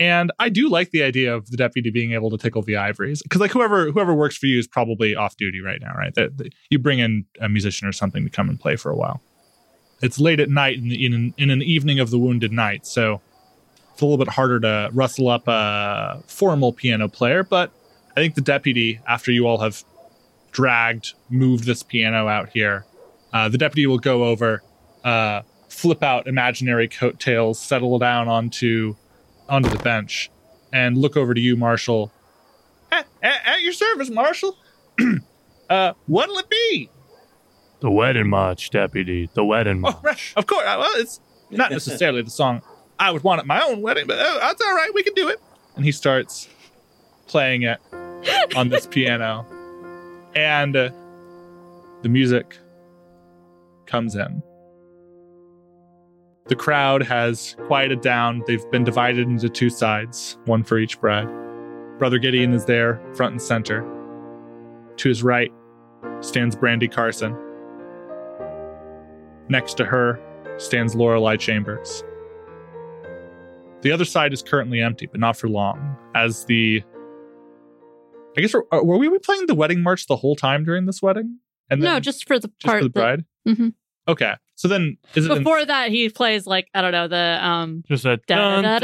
[0.00, 3.22] And I do like the idea of the deputy being able to tickle the ivories
[3.22, 6.14] because, like, whoever whoever works for you is probably off duty right now, right?
[6.14, 8.96] That that you bring in a musician or something to come and play for a
[8.96, 9.20] while.
[10.02, 12.86] It's late at night in, the, in, an, in an evening of the wounded night,
[12.86, 13.20] so
[13.92, 17.44] it's a little bit harder to rustle up a formal piano player.
[17.44, 17.70] But
[18.16, 19.84] I think the deputy, after you all have
[20.52, 22.86] dragged, moved this piano out here,
[23.34, 24.62] uh, the deputy will go over,
[25.04, 28.96] uh, flip out imaginary coattails, settle down onto
[29.50, 30.30] onto the bench,
[30.72, 32.12] and look over to you, Marshall.
[32.92, 34.56] At, at, at your service, Marshall.
[35.70, 36.90] uh, what'll it be?
[37.80, 39.28] The wedding march, deputy.
[39.34, 39.96] The wedding march.
[39.98, 40.32] Oh, right.
[40.36, 40.64] Of course.
[40.64, 42.62] Well, it's not necessarily the song
[42.98, 44.90] I would want at my own wedding, but uh, that's all right.
[44.94, 45.40] We can do it.
[45.76, 46.48] And he starts
[47.26, 47.80] playing it
[48.54, 49.46] on this piano,
[50.34, 50.90] and uh,
[52.02, 52.58] the music
[53.86, 54.42] comes in.
[56.50, 58.42] The crowd has quieted down.
[58.44, 61.28] They've been divided into two sides, one for each bride.
[61.96, 63.86] Brother Gideon is there, front and center.
[64.96, 65.52] To his right
[66.18, 67.36] stands Brandy Carson.
[69.48, 70.20] Next to her
[70.58, 72.02] stands Lorelei Chambers.
[73.82, 76.82] The other side is currently empty, but not for long, as the.
[78.36, 81.00] I guess, were, uh, were we playing the wedding march the whole time during this
[81.00, 81.38] wedding?
[81.70, 83.24] And no, just for the just part for the bride?
[83.46, 83.74] Mhm.
[84.08, 84.34] Okay.
[84.60, 85.28] So then, is it.
[85.30, 88.76] that, before that he plays like I don't know the um Just dun, Nah,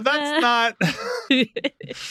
[0.00, 0.76] that's not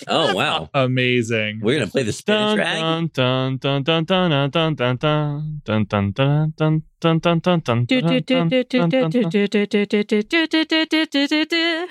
[0.08, 1.60] Oh wow, amazing.
[1.62, 3.14] we're gonna play the Spanish Dun, rag.
[3.14, 5.06] dun, dun, dun, dun, dun, dun, dun, dun,
[5.64, 9.20] dun, dun, dun, dun, dun, dun, dun, dun, dun, do, do, dun, do, dun, do,
[11.06, 11.28] dun.
[11.28, 11.88] do, do.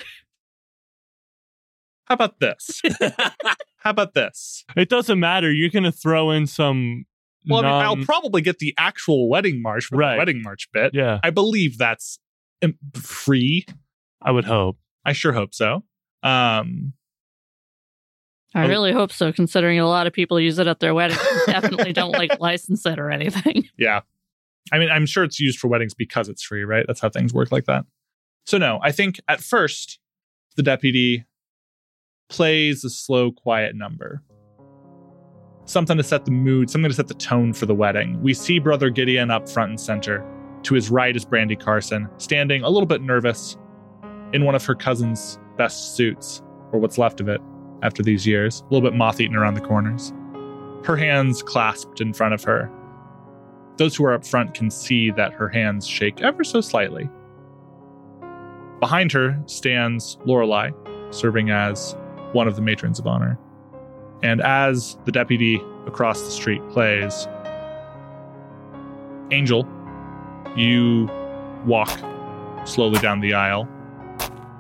[2.07, 2.83] How about this?
[3.79, 4.64] How about this?
[4.76, 5.52] It doesn't matter.
[5.52, 7.05] You're gonna throw in some.
[7.48, 10.14] Well, I mean, I'll non- probably get the actual wedding march for Right.
[10.14, 10.92] the wedding march bit.
[10.94, 12.18] yeah, I believe that's
[12.62, 13.66] um, free.
[14.22, 14.78] I would hope.
[15.04, 15.85] I sure hope so.
[16.22, 16.92] Um,
[18.54, 18.68] I Oh.
[18.68, 21.20] really hope so, considering a lot of people use it at their weddings.
[21.46, 23.68] Definitely don't like license it or anything.
[23.76, 24.00] yeah.
[24.72, 26.85] I mean, I'm sure it's used for weddings because it's free, right?
[26.87, 27.85] That's how things work like that.
[28.46, 29.98] So, no, I think at first
[30.56, 31.24] the deputy
[32.28, 34.22] plays a slow, quiet number.
[35.66, 38.22] Something to set the mood, something to set the tone for the wedding.
[38.22, 40.24] We see Brother Gideon up front and center.
[40.62, 43.57] To his right is Brandy Carson, standing a little bit nervous
[44.33, 46.40] in one of her cousin's best suits,
[46.72, 47.40] or what's left of it
[47.83, 50.12] after these years, a little bit moth eaten around the corners.
[50.85, 52.70] Her hands clasped in front of her.
[53.76, 57.09] Those who are up front can see that her hands shake ever so slightly.
[58.79, 60.70] Behind her stands Lorelei,
[61.11, 61.96] serving as
[62.33, 63.38] one of the matrons of honor.
[64.22, 67.29] And as the deputy across the street plays,
[69.31, 69.68] Angel,
[70.57, 71.11] you
[71.64, 71.90] walk
[72.64, 73.68] slowly down the aisle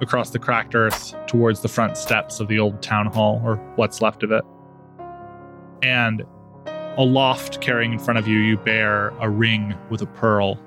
[0.00, 4.02] across the cracked earth towards the front steps of the old town hall, or what's
[4.02, 4.44] left of it.
[5.82, 6.24] And
[6.98, 10.60] aloft, carrying in front of you, you bear a ring with a pearl,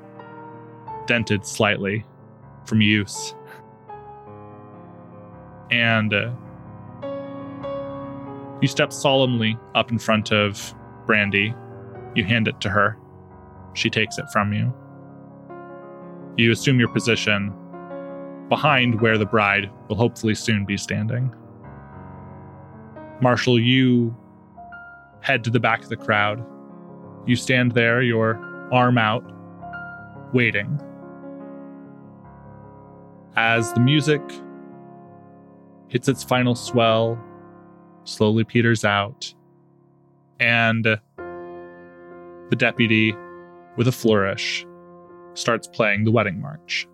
[1.06, 2.06] dented slightly
[2.66, 3.36] from use.
[5.72, 6.32] And uh,
[8.62, 10.74] you step solemnly up in front of
[11.06, 11.54] Brandy.
[12.16, 12.98] You hand it to her.
[13.74, 14.74] She takes it from you.
[16.38, 17.54] You assume your position
[18.50, 21.34] behind where the bride will hopefully soon be standing.
[23.22, 24.16] Marshall, you
[25.22, 26.44] head to the back of the crowd.
[27.26, 28.36] You stand there, your
[28.72, 29.24] arm out,
[30.34, 30.82] waiting.
[33.36, 34.22] As the music
[35.88, 37.22] hits its final swell,
[38.10, 39.34] slowly peters out,
[40.40, 43.16] and the deputy,
[43.78, 44.66] with a flourish,
[45.36, 46.88] starts playing the wedding march.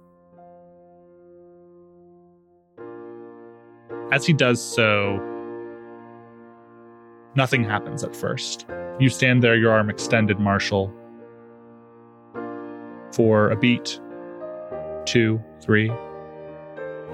[4.12, 5.20] As he does so,
[7.36, 8.68] nothing happens at first.
[9.00, 10.94] You stand there, your arm extended, Marshall,
[13.14, 14.00] for a beat,
[15.06, 15.92] two, three.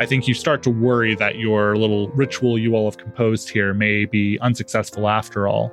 [0.02, 3.72] I think you start to worry that your little ritual you all have composed here
[3.72, 5.72] may be unsuccessful after all.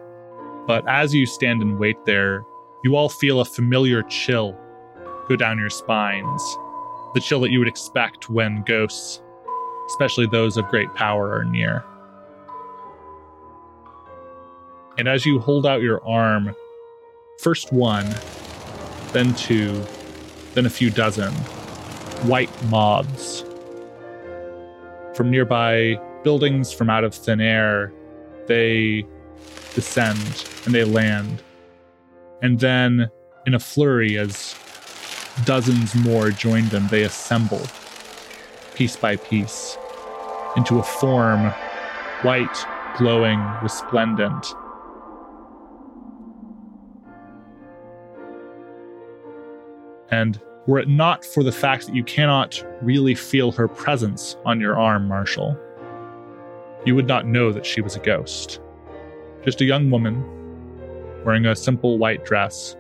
[0.67, 2.45] But as you stand and wait there,
[2.85, 4.55] you all feel a familiar chill
[5.29, 6.43] go down your spines
[7.15, 9.23] the chill that you would expect when ghosts,
[9.87, 11.83] especially those of great power, are near.
[14.99, 16.55] And as you hold out your arm,
[17.39, 18.15] first one,
[19.13, 19.83] then two,
[20.53, 21.33] then a few dozen
[22.29, 23.43] white moths
[25.19, 27.93] from nearby buildings from out of thin air,
[28.47, 29.05] they
[29.75, 31.43] descend and they land.
[32.41, 33.11] And then,
[33.45, 34.55] in a flurry, as
[35.45, 37.61] dozens more join them, they assemble,
[38.77, 39.77] piece by piece,
[40.57, 41.51] into a form
[42.23, 42.65] white,
[42.97, 44.47] glowing, resplendent.
[50.13, 54.61] And were it not for the fact that you cannot really feel her presence on
[54.61, 55.59] your arm, Marshall,
[56.85, 58.61] you would not know that she was a ghost.
[59.43, 60.23] Just a young woman
[61.25, 62.77] wearing a simple white dress,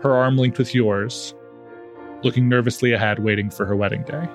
[0.00, 1.34] her arm linked with yours,
[2.22, 4.26] looking nervously ahead, waiting for her wedding day.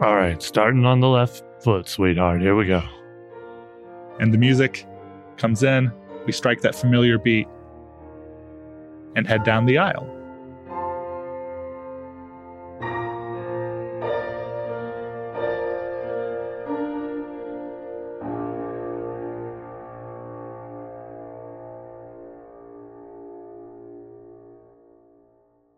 [0.00, 2.40] All right, starting on the left foot, sweetheart.
[2.40, 2.82] Here we go.
[4.20, 4.86] And the music
[5.36, 5.92] comes in,
[6.24, 7.46] we strike that familiar beat,
[9.14, 10.08] and head down the aisle.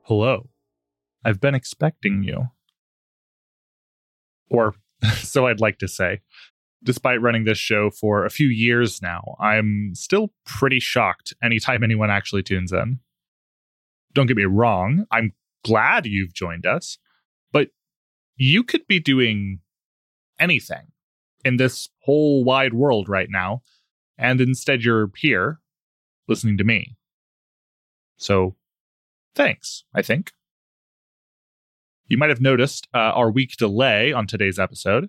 [0.05, 0.51] Hello.
[1.25, 2.49] I've been expecting you.
[4.51, 4.75] Or
[5.17, 6.21] so I'd like to say.
[6.85, 12.11] Despite running this show for a few years now, I'm still pretty shocked anytime anyone
[12.11, 12.99] actually tunes in.
[14.15, 15.33] Don't get me wrong, I'm
[15.65, 16.99] glad you've joined us,
[17.53, 17.69] but
[18.37, 19.61] you could be doing
[20.39, 20.93] anything
[21.45, 23.63] in this whole wide world right now,
[24.19, 25.61] and instead you're here
[26.29, 26.97] listening to me.
[28.17, 28.57] So
[29.35, 30.33] thanks, I think.
[32.07, 35.09] You might have noticed uh, our week delay on today's episode.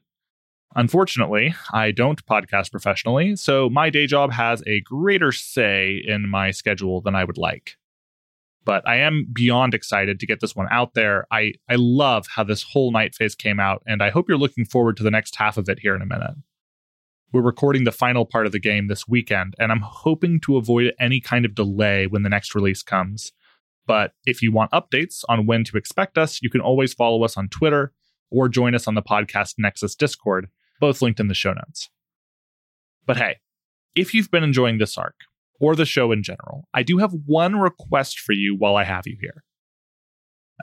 [0.75, 6.51] Unfortunately, I don't podcast professionally, so my day job has a greater say in my
[6.51, 7.77] schedule than I would like.
[8.65, 11.27] But I am beyond excited to get this one out there.
[11.31, 14.65] I, I love how this whole night phase came out, and I hope you're looking
[14.65, 16.35] forward to the next half of it here in a minute.
[17.33, 20.93] We're recording the final part of the game this weekend, and I'm hoping to avoid
[20.99, 23.33] any kind of delay when the next release comes.
[23.85, 27.35] But if you want updates on when to expect us, you can always follow us
[27.35, 27.91] on Twitter
[28.29, 30.47] or join us on the Podcast Nexus Discord,
[30.79, 31.89] both linked in the show notes.
[33.05, 33.37] But hey,
[33.95, 35.15] if you've been enjoying this arc,
[35.63, 39.07] or the show in general, I do have one request for you while I have
[39.07, 39.45] you here.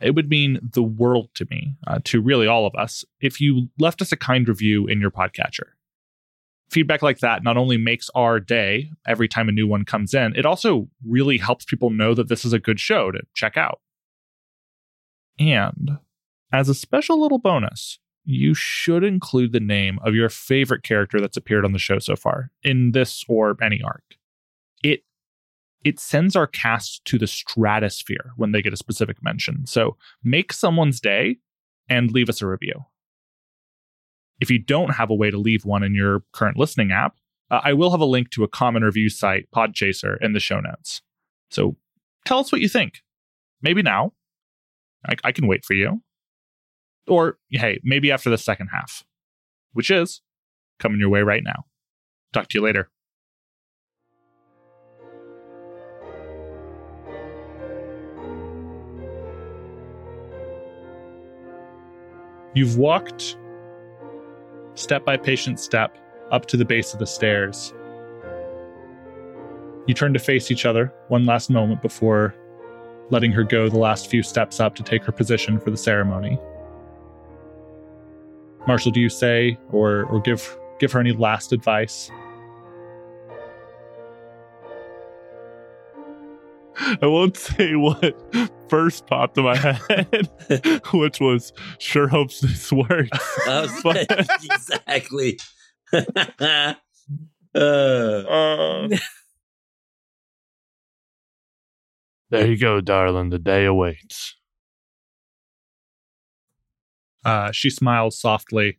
[0.02, 3.70] It would mean the world to me, uh, to really all of us, if you
[3.78, 5.70] left us a kind review in your podcatcher.
[6.70, 10.36] Feedback like that not only makes our day every time a new one comes in,
[10.36, 13.80] it also really helps people know that this is a good show to check out.
[15.38, 15.98] And
[16.52, 21.38] as a special little bonus, you should include the name of your favorite character that's
[21.38, 24.04] appeared on the show so far, in this or any arc.
[25.84, 29.66] It sends our cast to the stratosphere when they get a specific mention.
[29.66, 31.38] So make someone's day
[31.88, 32.84] and leave us a review.
[34.40, 37.16] If you don't have a way to leave one in your current listening app,
[37.50, 40.60] uh, I will have a link to a common review site, Podchaser, in the show
[40.60, 41.02] notes.
[41.50, 41.76] So
[42.24, 43.02] tell us what you think.
[43.62, 44.12] Maybe now.
[45.06, 46.02] I, I can wait for you.
[47.06, 49.02] Or, hey, maybe after the second half,
[49.72, 50.20] which is
[50.78, 51.64] coming your way right now.
[52.32, 52.90] Talk to you later.
[62.54, 63.36] You've walked
[64.74, 65.96] step by patient step
[66.30, 67.72] up to the base of the stairs.
[69.86, 72.34] You turn to face each other one last moment before
[73.10, 76.38] letting her go the last few steps up to take her position for the ceremony.
[78.66, 82.10] Marshall, do you say or or give give her any last advice?
[87.02, 88.14] I won't say what
[88.68, 89.56] first popped in my
[89.88, 90.28] head,
[90.92, 93.18] which was sure hopes this works.
[93.46, 94.06] Was- But-
[94.44, 95.38] exactly.
[95.92, 96.74] uh,
[97.52, 98.88] Uh,
[102.30, 103.30] there you go, darling.
[103.30, 104.36] The day awaits.
[107.24, 108.78] Uh, she smiles softly,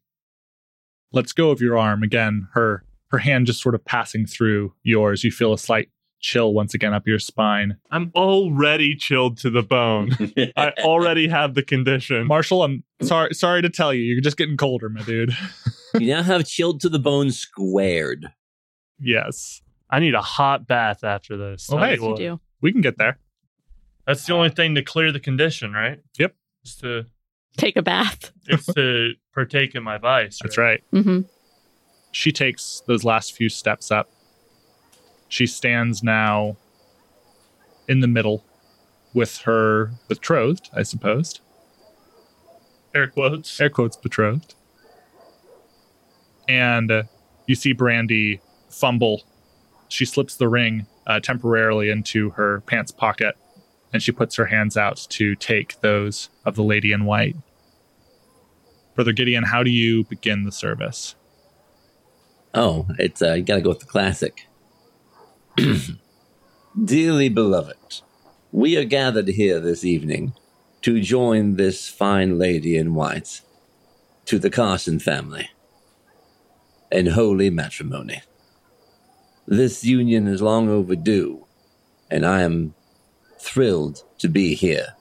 [1.12, 2.48] lets go of your arm again.
[2.54, 5.24] Her her hand just sort of passing through yours.
[5.24, 5.90] You feel a slight
[6.22, 7.78] chill once again up your spine.
[7.90, 10.12] I'm already chilled to the bone.
[10.56, 12.28] I already have the condition.
[12.28, 15.36] Marshall, I'm sorry sorry to tell you, you're just getting colder, my dude.
[16.00, 18.28] you now have chilled to the bone squared.
[19.00, 21.68] yes, I need a hot bath after this.
[21.72, 21.96] Oh, Tell hey.
[21.96, 23.18] you You we can get there.
[24.08, 26.00] That's the only thing to clear the condition, right?
[26.18, 26.36] Yep.
[26.64, 27.06] Is to
[27.58, 28.32] Take a bath.
[28.48, 30.40] is to partake in my vice.
[30.42, 30.82] That's right.
[30.92, 31.22] hmm
[32.12, 34.10] She takes those last few steps up.
[35.32, 36.58] She stands now
[37.88, 38.44] in the middle
[39.14, 41.40] with her betrothed, I suppose.
[42.94, 43.62] Air quotes.
[43.62, 44.56] air quotes betrothed.
[46.50, 47.04] And uh,
[47.48, 49.24] you see Brandy fumble.
[49.88, 53.38] She slips the ring uh, temporarily into her pants pocket
[53.94, 57.38] and she puts her hands out to take those of the lady in white.
[58.96, 61.16] Brother Gideon, how do you begin the service?
[62.54, 64.50] Oh, it's uh, you gotta go with the classic.
[66.86, 68.02] Dearly beloved,
[68.52, 70.34] we are gathered here this evening
[70.82, 73.42] to join this fine lady in white
[74.26, 75.50] to the Carson family
[76.90, 78.22] in holy matrimony.
[79.46, 81.46] This union is long overdue,
[82.10, 82.74] and I am
[83.38, 84.96] thrilled to be here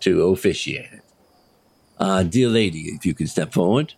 [0.00, 1.02] to officiate it.
[1.98, 3.94] Uh, dear lady, if you could step forward.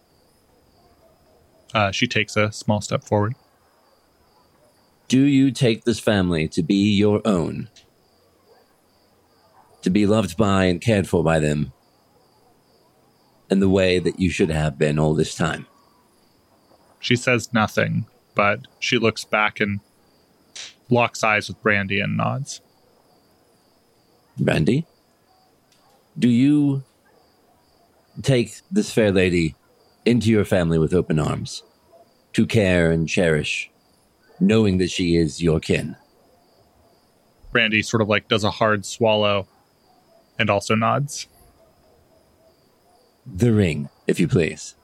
[1.75, 3.35] Uh, she takes a small step forward.
[5.13, 7.69] Do you take this family to be your own?
[9.83, 11.75] To be loved by and cared for by them
[13.51, 15.67] in the way that you should have been all this time?
[16.99, 19.81] She says nothing, but she looks back and
[20.89, 22.63] locks eyes with Brandy and nods.
[24.39, 24.87] Brandy?
[26.19, 26.85] Do you
[28.23, 29.57] take this fair lady
[30.07, 31.65] into your family with open arms
[32.33, 33.69] to care and cherish,
[34.43, 35.97] knowing that she is your kin?
[37.53, 39.47] Brandy sort of like does a hard swallow
[40.39, 41.29] and also nods.
[43.25, 44.75] The ring, if you please.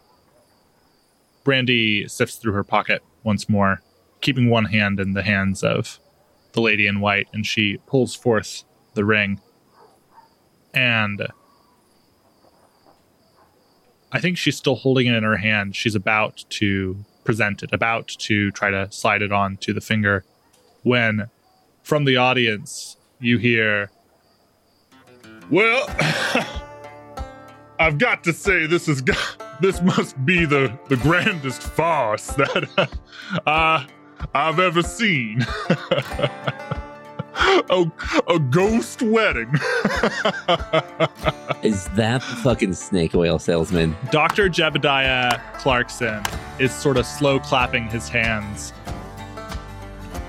[1.43, 3.83] Brandy sifts through her pocket once more,
[4.21, 5.99] keeping one hand in the hands of
[6.53, 9.41] the lady in white, and she pulls forth the ring.
[10.73, 11.27] And
[14.13, 15.75] I think she's still holding it in her hand.
[15.75, 20.25] She's about to present it, about to try to slide it on to the finger,
[20.83, 21.29] when
[21.83, 23.91] from the audience you hear,
[25.51, 25.85] Well,
[27.79, 29.03] I've got to say this is
[29.61, 32.91] this must be the the grandest farce that
[33.47, 33.85] uh,
[34.33, 35.47] I've ever seen.
[37.71, 37.91] a,
[38.29, 39.51] a ghost wedding.
[41.63, 43.97] Is that the fucking snake oil salesman?
[44.11, 44.49] Dr.
[44.49, 46.23] Jebediah Clarkson
[46.59, 48.73] is sort of slow clapping his hands.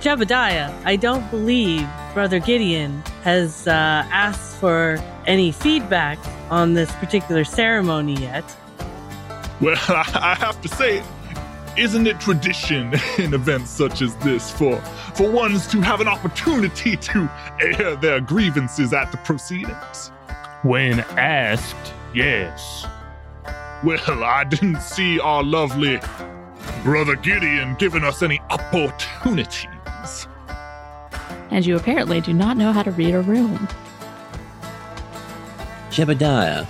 [0.01, 3.71] Jebediah, I don't believe Brother Gideon has uh,
[4.11, 8.45] asked for any feedback on this particular ceremony yet.
[9.59, 11.03] Well, I have to say,
[11.77, 14.75] isn't it tradition in events such as this for
[15.15, 17.29] for ones to have an opportunity to
[17.61, 20.11] air their grievances at the proceedings?
[20.63, 22.85] When asked, yes.
[23.83, 25.99] Well, I didn't see our lovely
[26.83, 30.27] brother Gideon giving us any opportunities.
[31.51, 33.67] And you apparently do not know how to read a room.
[35.89, 36.67] Jebediah,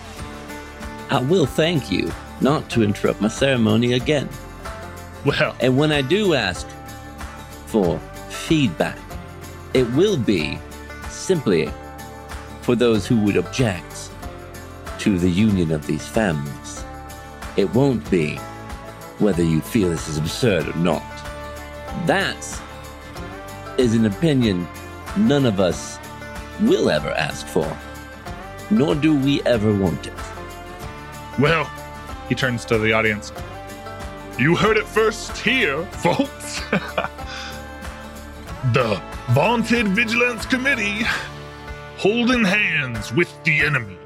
[1.09, 4.29] I will thank you not to interrupt my ceremony again.
[5.25, 6.67] Well, And when I do ask
[7.65, 7.99] for
[8.29, 8.97] feedback,
[9.73, 10.57] it will be
[11.09, 11.69] simply
[12.61, 14.09] for those who would object
[14.99, 16.83] to the union of these families.
[17.57, 18.35] It won't be
[19.19, 21.03] whether you feel this is absurd or not.
[22.05, 22.37] That
[23.77, 24.67] is an opinion
[25.17, 25.99] none of us
[26.61, 27.77] will ever ask for,
[28.69, 30.13] nor do we ever want it.
[31.39, 31.69] well,
[32.27, 33.31] he turns to the audience.
[34.39, 36.61] You heard it first here, folks.
[38.71, 41.01] the vaunted Vigilance Committee
[41.97, 43.97] holding hands with the enemy.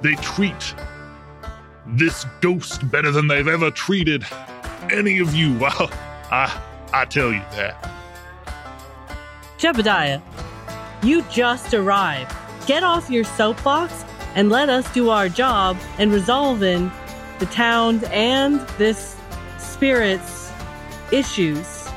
[0.00, 0.74] They treat
[1.86, 4.26] this ghost better than they've ever treated
[4.90, 5.56] any of you.
[5.60, 5.88] Well,
[6.32, 6.60] I
[6.92, 7.88] I tell you that.
[9.56, 10.20] Jebediah,
[11.04, 12.34] you just arrived.
[12.66, 16.90] Get off your soapbox and let us do our job and resolve in
[17.42, 19.16] the town's and this
[19.58, 20.52] spirit's
[21.10, 21.88] issues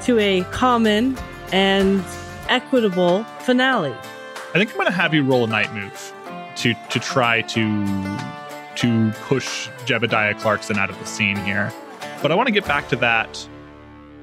[0.00, 1.18] to a common
[1.52, 2.02] and
[2.48, 3.92] equitable finale.
[3.92, 6.14] I think I'm going to have you roll a night move
[6.56, 8.18] to to try to
[8.76, 11.70] to push Jebediah Clarkson out of the scene here.
[12.22, 13.46] But I want to get back to that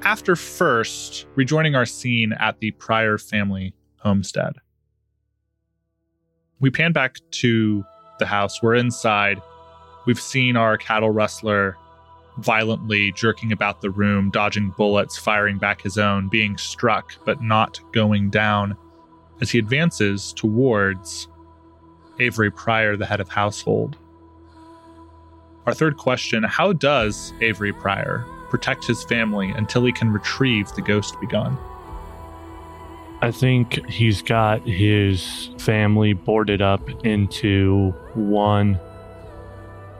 [0.01, 4.53] after first rejoining our scene at the Pryor family homestead.
[6.59, 7.85] We pan back to
[8.17, 8.63] the house.
[8.63, 9.39] We're inside.
[10.05, 11.77] We've seen our cattle rustler
[12.37, 17.79] violently jerking about the room, dodging bullets, firing back his own, being struck but not
[17.91, 18.77] going down.
[19.41, 21.27] as he advances towards
[22.19, 23.97] Avery Pryor, the head of household.
[25.65, 30.81] Our third question How does Avery Pryor protect his family until he can retrieve the
[30.81, 31.57] ghost begone?
[33.21, 38.79] I think he's got his family boarded up into one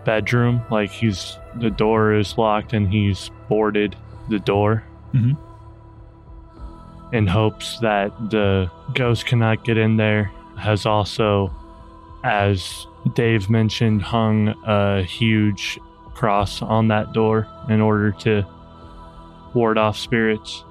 [0.06, 0.62] bedroom.
[0.70, 3.95] Like he's the door is locked and he's boarded
[4.30, 4.84] the door.
[5.14, 5.38] Mhm.
[7.12, 10.32] In hopes that the ghost cannot get in there.
[10.58, 11.51] Has also,
[12.24, 15.80] as Dave mentioned, hung a huge
[16.14, 18.43] cross on that door in order to
[19.54, 20.64] ward off spirits.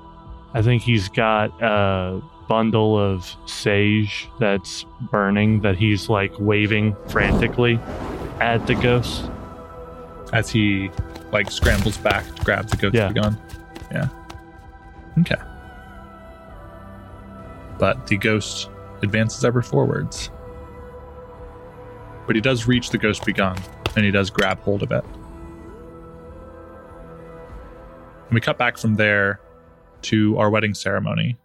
[0.55, 7.79] I think he's got a bundle of sage that's burning that he's like waving frantically
[8.41, 9.31] at the ghost.
[10.33, 10.91] As he
[11.31, 13.09] like scrambles back to grab the ghost Yeah.
[13.09, 13.39] begone.
[13.91, 14.09] Yeah.
[15.21, 15.37] Okay.
[17.79, 18.69] But the ghost
[19.03, 20.31] advances ever forwards.
[22.27, 23.59] But he does reach the ghost begone,
[23.97, 25.05] and he does grab hold of it.
[28.27, 29.41] And we cut back from there
[30.03, 31.37] to our wedding ceremony.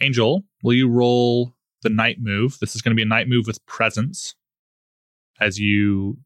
[0.00, 2.58] Angel, will you roll the night move?
[2.60, 4.34] This is going to be a night move with presence
[5.40, 6.18] as you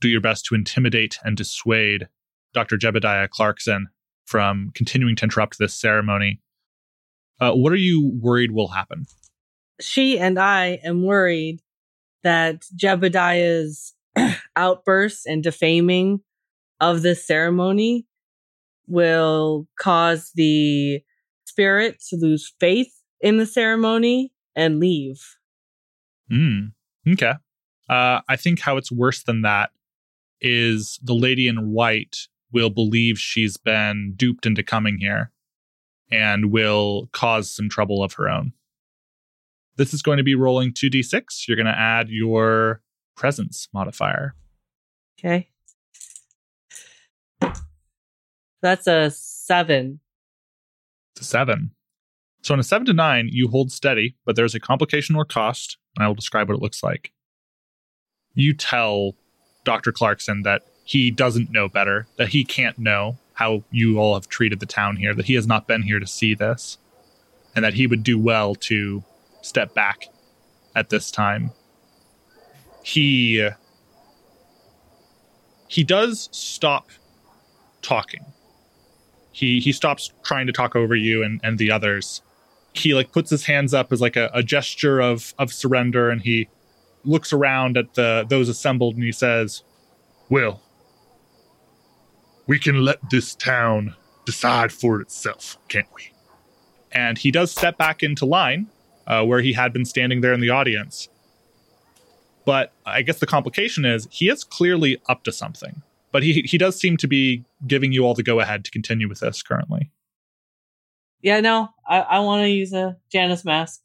[0.00, 2.08] do your best to intimidate and dissuade
[2.52, 2.76] Dr.
[2.76, 3.88] Jebediah Clarkson
[4.26, 6.40] from continuing to interrupt this ceremony.
[7.40, 9.06] Uh, what are you worried will happen?
[9.80, 11.60] She and I am worried
[12.22, 13.94] that Jebediah's
[14.56, 16.20] outbursts and defaming
[16.80, 18.06] of this ceremony
[18.86, 21.00] will cause the
[21.44, 25.20] spirit to lose faith in the ceremony and leave.
[26.28, 26.66] Hmm.
[27.08, 27.34] Okay.
[27.88, 29.70] Uh, I think how it's worse than that
[30.40, 35.32] is the lady in white will believe she's been duped into coming here
[36.10, 38.52] and will cause some trouble of her own.
[39.76, 41.48] This is going to be rolling 2d6.
[41.48, 42.80] You're going to add your
[43.16, 44.34] presence modifier.
[45.18, 45.48] Okay.
[48.62, 50.00] That's a seven.
[51.16, 51.72] to seven.
[52.42, 55.78] So on a seven to nine, you hold steady, but there's a complication or cost,
[55.96, 57.12] and I will describe what it looks like.
[58.34, 59.14] You tell
[59.64, 59.92] Dr.
[59.92, 64.60] Clarkson that he doesn't know better, that he can't know how you all have treated
[64.60, 66.78] the town here, that he has not been here to see this,
[67.56, 69.02] and that he would do well to
[69.42, 70.06] step back
[70.74, 71.50] at this time.
[72.82, 73.48] He
[75.68, 76.90] he does stop
[77.82, 78.24] talking
[79.34, 82.22] he he stops trying to talk over you and, and the others.
[82.72, 86.22] He like puts his hands up as like a, a gesture of of surrender and
[86.22, 86.48] he
[87.04, 89.62] looks around at the those assembled and he says,
[90.28, 90.62] Well,
[92.46, 93.94] we can let this town
[94.24, 96.12] decide for itself, can't we?
[96.92, 98.68] And he does step back into line,
[99.06, 101.08] uh, where he had been standing there in the audience.
[102.44, 105.82] But I guess the complication is he is clearly up to something
[106.14, 109.08] but he he does seem to be giving you all the go ahead to continue
[109.08, 109.90] with this currently.
[111.22, 113.80] Yeah, no, I, I want to use a Janus mask.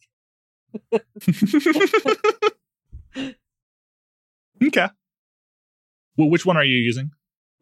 [4.68, 4.88] okay.
[6.18, 7.12] Well, which one are you using?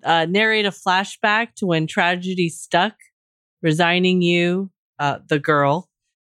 [0.03, 2.95] Uh, narrate a flashback to when tragedy stuck,
[3.61, 5.89] resigning you, uh, the girl,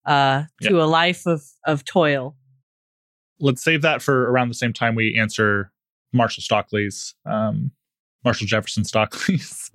[0.06, 2.36] uh, to a life of, of toil.
[3.40, 5.72] Let's save that for around the same time we answer
[6.12, 7.70] Marshall Stockley's, um,
[8.24, 9.70] Marshall Jefferson Stockley's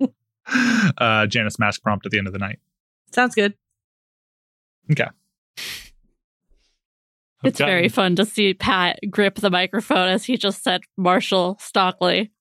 [0.98, 2.58] uh, Janus Mask prompt at the end of the night.
[3.12, 3.54] Sounds good.
[4.90, 5.08] Okay.
[7.44, 10.82] It's I've very gotten- fun to see Pat grip the microphone as he just said
[10.96, 12.32] Marshall Stockley.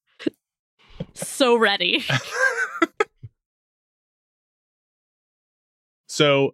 [1.13, 2.03] so ready.
[6.07, 6.51] So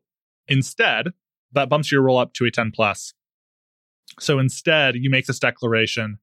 [0.47, 1.07] instead,
[1.51, 3.13] that bumps your roll up to a 10 plus.
[4.17, 6.19] So instead, you make this declaration.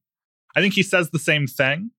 [0.55, 1.91] I think he says the same thing.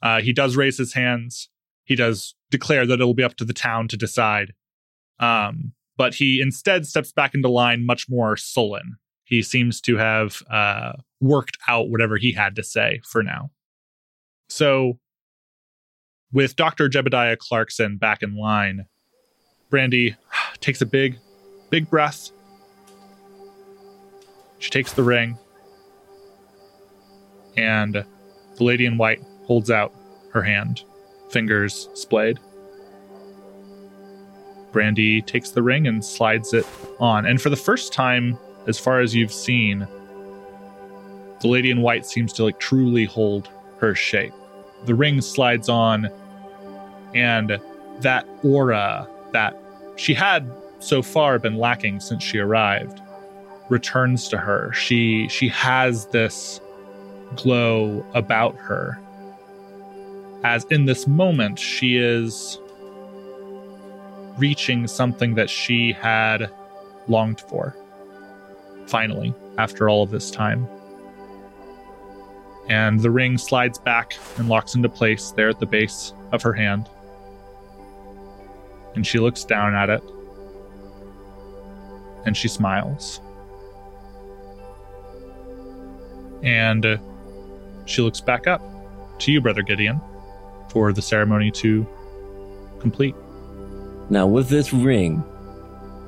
[0.00, 1.48] Uh, he does raise his hands.
[1.84, 4.52] He does declare that it will be up to the town to decide.
[5.18, 8.98] Um, but he instead steps back into line much more sullen.
[9.28, 13.50] He seems to have uh, worked out whatever he had to say for now.
[14.48, 14.98] So,
[16.32, 16.88] with Dr.
[16.88, 18.86] Jebediah Clarkson back in line,
[19.68, 20.16] Brandy
[20.60, 21.18] takes a big,
[21.68, 22.30] big breath.
[24.58, 25.38] She takes the ring.
[27.58, 27.94] And
[28.56, 29.92] the lady in white holds out
[30.32, 30.84] her hand,
[31.30, 32.38] fingers splayed.
[34.72, 36.66] Brandy takes the ring and slides it
[36.98, 37.26] on.
[37.26, 39.86] And for the first time, as far as you've seen,
[41.40, 43.48] the lady in white seems to like truly hold
[43.78, 44.32] her shape.
[44.84, 46.08] The ring slides on,
[47.14, 47.58] and
[48.00, 49.56] that aura that
[49.96, 50.50] she had
[50.80, 53.00] so far been lacking since she arrived
[53.68, 54.72] returns to her.
[54.72, 56.60] She she has this
[57.36, 58.98] glow about her.
[60.44, 62.58] As in this moment she is
[64.38, 66.50] reaching something that she had
[67.08, 67.76] longed for.
[68.88, 70.66] Finally, after all of this time.
[72.68, 76.52] And the ring slides back and locks into place there at the base of her
[76.52, 76.88] hand.
[78.94, 80.02] And she looks down at it.
[82.26, 83.20] And she smiles.
[86.42, 86.96] And uh,
[87.86, 88.62] she looks back up
[89.20, 90.00] to you, Brother Gideon,
[90.70, 91.86] for the ceremony to
[92.80, 93.14] complete.
[94.10, 95.22] Now, with this ring,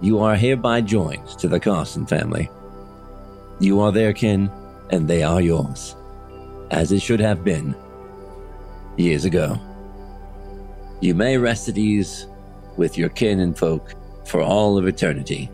[0.00, 2.48] you are hereby joined to the Carson family.
[3.60, 4.50] You are their kin,
[4.88, 5.94] and they are yours,
[6.70, 7.76] as it should have been
[8.96, 9.60] years ago.
[11.00, 12.26] You may rest at ease
[12.78, 13.92] with your kin and folk
[14.24, 15.50] for all of eternity.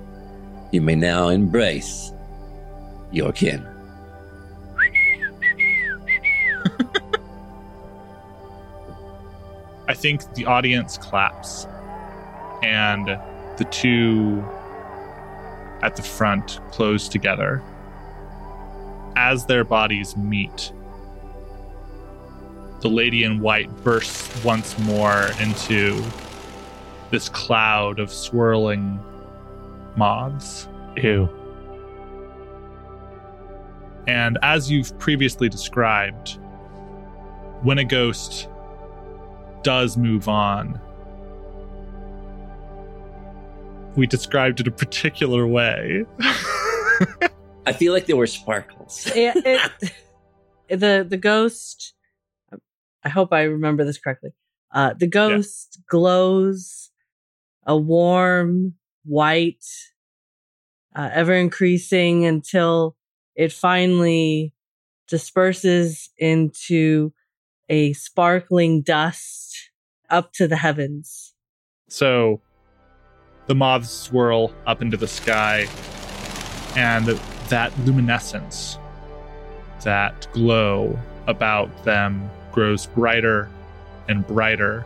[0.70, 2.12] You may now embrace
[3.10, 3.66] your kin.
[9.88, 11.66] I think the audience claps,
[12.62, 13.08] and
[13.56, 14.44] the two
[15.82, 17.64] at the front close together.
[19.16, 20.72] As their bodies meet,
[22.80, 26.04] the lady in white bursts once more into
[27.10, 29.00] this cloud of swirling
[29.96, 30.68] moths.
[30.96, 31.28] Ew.
[34.06, 36.38] And as you've previously described,
[37.62, 38.48] when a ghost
[39.62, 40.80] does move on,
[43.96, 46.04] we described it a particular way.
[47.66, 49.10] I feel like there were sparkles.
[49.14, 49.92] it, it,
[50.80, 51.94] the the ghost.
[53.04, 54.30] I hope I remember this correctly.
[54.72, 56.90] Uh, the ghost glows
[57.64, 59.64] a warm white,
[60.94, 62.96] uh, ever increasing until
[63.34, 64.52] it finally
[65.08, 67.12] disperses into
[67.68, 69.70] a sparkling dust
[70.10, 71.34] up to the heavens.
[71.88, 72.40] So
[73.46, 75.68] the moths swirl up into the sky,
[76.76, 78.78] and that luminescence,
[79.82, 83.48] that glow about them grows brighter
[84.08, 84.84] and brighter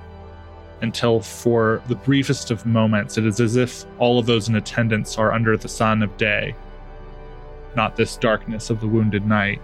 [0.83, 5.19] until, for the briefest of moments, it is as if all of those in attendance
[5.19, 6.55] are under the sun of day,
[7.77, 9.61] not this darkness of the wounded night.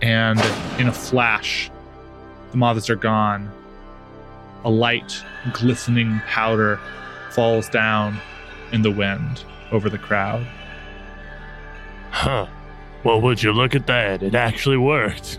[0.00, 0.40] And
[0.80, 1.70] in a flash,
[2.50, 3.50] the moths are gone.
[4.64, 5.22] A light,
[5.52, 6.80] glistening powder
[7.30, 8.18] falls down
[8.72, 10.46] in the wind over the crowd.
[12.10, 12.46] Huh.
[13.04, 14.22] Well, would you look at that?
[14.22, 15.38] It actually worked.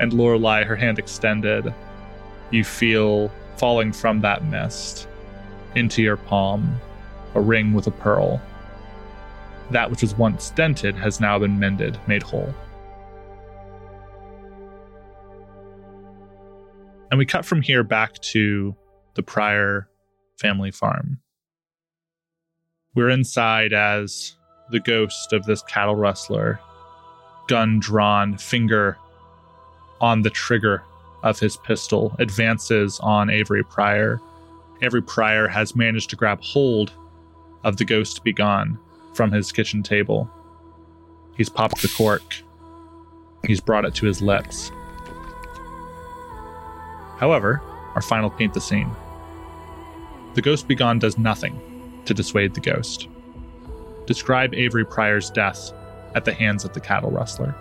[0.00, 1.72] And Lorelei, her hand extended,
[2.50, 5.08] you feel falling from that mist
[5.74, 6.78] into your palm
[7.34, 8.40] a ring with a pearl.
[9.70, 12.54] That which was once dented has now been mended, made whole.
[17.10, 18.74] And we cut from here back to
[19.14, 19.88] the Pryor
[20.38, 21.20] family farm.
[22.94, 24.35] We're inside as
[24.70, 26.60] the ghost of this cattle rustler,
[27.46, 28.98] gun drawn, finger
[30.00, 30.82] on the trigger
[31.22, 34.20] of his pistol, advances on Avery Pryor.
[34.82, 36.92] Avery Pryor has managed to grab hold
[37.64, 38.78] of the ghost begone
[39.14, 40.30] from his kitchen table.
[41.36, 42.42] He's popped the cork.
[43.46, 44.70] He's brought it to his lips.
[47.18, 47.62] However,
[47.94, 48.90] our final paint the scene.
[50.34, 53.08] The ghost begone does nothing to dissuade the ghost.
[54.06, 55.72] Describe Avery Pryor's death
[56.14, 57.54] at the hands of the cattle rustler.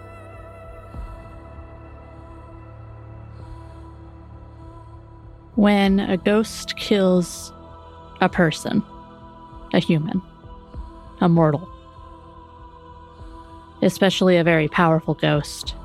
[5.55, 7.51] When a ghost kills
[8.21, 8.83] a person,
[9.73, 10.21] a human,
[11.21, 11.67] a mortal,
[13.81, 15.75] especially a very powerful ghost,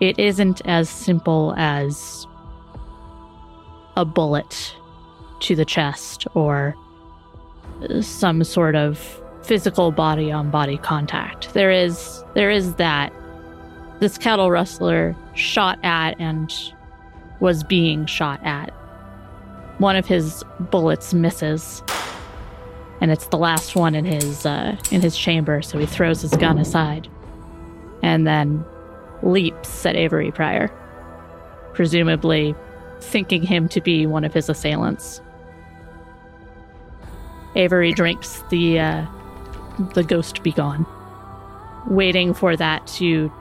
[0.00, 2.26] it isn't as simple as
[3.96, 4.74] a bullet
[5.40, 6.74] to the chest or
[8.00, 8.98] some sort of
[9.42, 11.52] physical body on body contact.
[11.54, 13.12] There is there is that
[14.00, 16.52] this cattle rustler shot at and
[17.40, 18.70] was being shot at.
[19.78, 21.82] One of his bullets misses,
[23.00, 25.62] and it's the last one in his uh, in his chamber.
[25.62, 27.08] So he throws his gun aside,
[28.02, 28.64] and then
[29.22, 30.68] leaps at Avery Pryor,
[31.74, 32.54] presumably
[33.00, 35.20] thinking him to be one of his assailants.
[37.56, 39.06] Avery drinks the uh,
[39.94, 40.86] the ghost be gone,
[41.86, 43.32] waiting for that to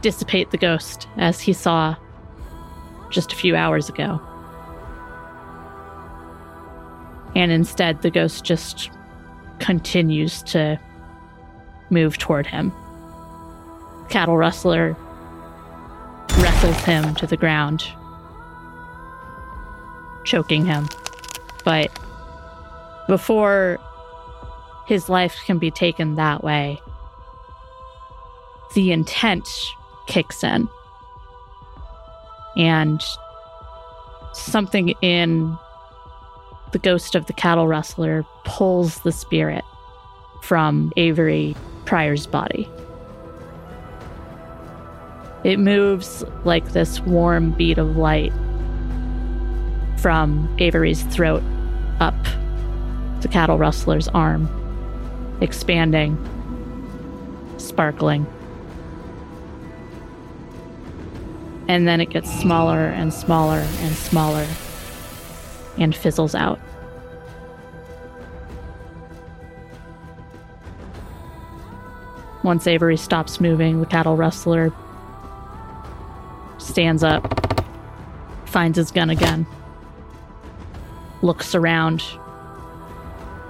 [0.00, 1.94] dissipate the ghost as he saw
[3.10, 4.20] just a few hours ago.
[7.34, 8.90] And instead, the ghost just
[9.58, 10.78] continues to
[11.90, 12.72] move toward him.
[14.08, 14.96] Cattle rustler
[16.38, 17.84] wrestles him to the ground,
[20.24, 20.88] choking him.
[21.64, 21.90] But
[23.08, 23.78] before
[24.86, 26.80] his life can be taken that way,
[28.74, 29.48] the intent
[30.06, 30.68] kicks in.
[32.56, 33.02] And
[34.32, 35.56] something in
[36.72, 39.64] the ghost of the cattle rustler pulls the spirit
[40.42, 42.68] from Avery Pryor's body.
[45.44, 48.32] It moves like this warm bead of light
[49.98, 51.42] from Avery's throat
[52.00, 52.14] up
[53.22, 54.48] the cattle rustler's arm,
[55.40, 56.18] expanding,
[57.56, 58.26] sparkling.
[61.68, 64.46] And then it gets smaller and smaller and smaller
[65.78, 66.58] and fizzles out.
[72.42, 74.72] Once Avery stops moving, the cattle rustler
[76.58, 77.64] stands up,
[78.46, 79.46] finds his gun again,
[81.22, 82.02] looks around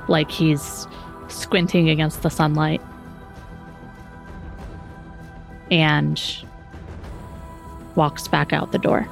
[0.09, 0.87] like he's
[1.29, 2.83] squinting against the sunlight,
[5.71, 6.21] and
[7.95, 9.09] walks back out the door.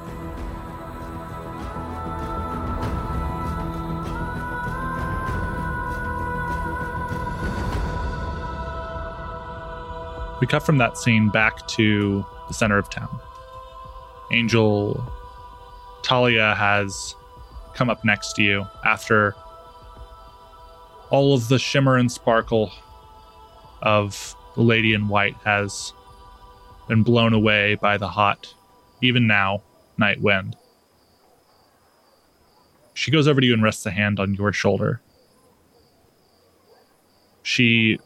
[10.39, 13.19] We cut from that scene back to the center of town.
[14.31, 15.03] Angel
[16.01, 17.15] Talia has
[17.75, 19.35] come up next to you after
[21.11, 22.71] all of the shimmer and sparkle
[23.81, 25.93] of the lady in white has
[26.87, 28.53] been blown away by the hot,
[29.01, 29.61] even now,
[29.97, 30.55] night wind.
[32.93, 35.01] She goes over to you and rests a hand on your shoulder.
[37.43, 37.99] She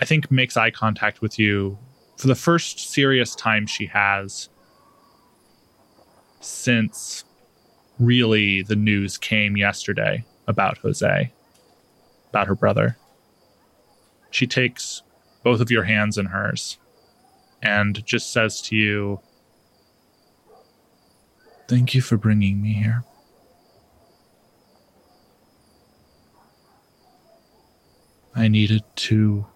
[0.00, 1.76] I think makes eye contact with you
[2.16, 4.48] for the first serious time she has
[6.40, 7.24] since
[7.98, 11.32] really the news came yesterday about Jose,
[12.30, 12.96] about her brother.
[14.30, 15.02] She takes
[15.42, 16.78] both of your hands in hers
[17.62, 19.20] and just says to you,
[21.68, 23.04] Thank you for bringing me here.
[28.34, 29.46] I needed to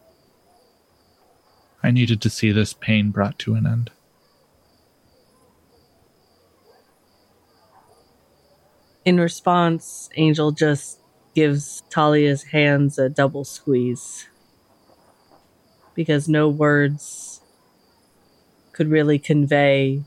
[1.85, 3.91] I needed to see this pain brought to an end.
[9.05, 11.02] In response, Angel just
[11.35, 14.29] gives Talia's hands a double squeeze
[15.95, 17.41] because no words
[18.73, 20.03] could really convey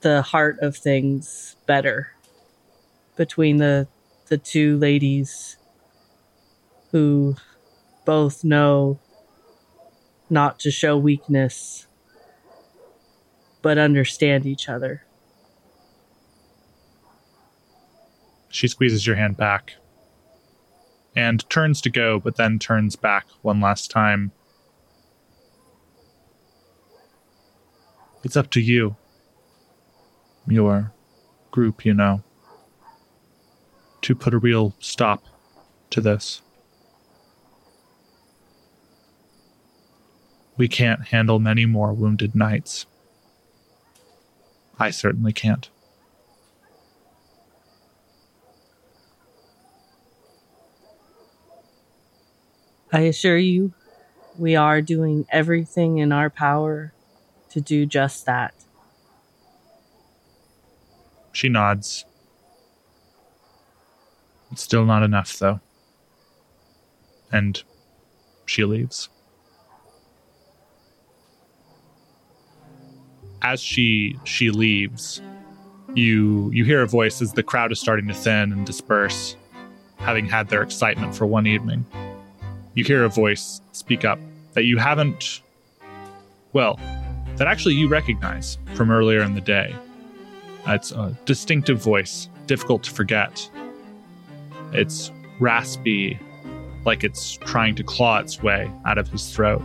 [0.00, 2.12] the heart of things better
[3.16, 3.88] between the
[4.28, 5.56] the two ladies
[6.90, 7.36] who
[8.04, 8.98] both know
[10.28, 11.86] not to show weakness,
[13.62, 15.04] but understand each other.
[18.48, 19.74] She squeezes your hand back
[21.16, 24.30] and turns to go, but then turns back one last time.
[28.22, 28.96] It's up to you.
[30.46, 30.92] Your
[31.50, 32.22] group, you know,
[34.02, 35.24] to put a real stop
[35.90, 36.42] to this.
[40.58, 42.86] We can't handle many more wounded nights.
[44.78, 45.68] I certainly can't.
[52.96, 53.74] I assure you,
[54.38, 56.94] we are doing everything in our power
[57.50, 58.54] to do just that.
[61.32, 62.06] She nods.
[64.50, 65.60] It's still not enough, though.
[67.30, 67.62] And
[68.46, 69.10] she leaves.
[73.42, 75.20] as she she leaves,
[75.94, 79.36] you you hear a voice as the crowd is starting to thin and disperse,
[79.98, 81.84] having had their excitement for one evening.
[82.76, 84.20] You hear a voice speak up
[84.52, 85.40] that you haven't
[86.52, 86.78] well,
[87.36, 89.74] that actually you recognize from earlier in the day.
[90.66, 93.50] It's a distinctive voice, difficult to forget.
[94.72, 96.18] It's raspy,
[96.84, 99.60] like it's trying to claw its way out of his throat.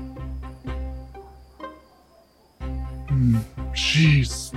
[3.07, 3.37] Hmm,
[3.73, 4.51] She's.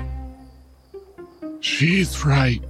[1.60, 2.62] She's right.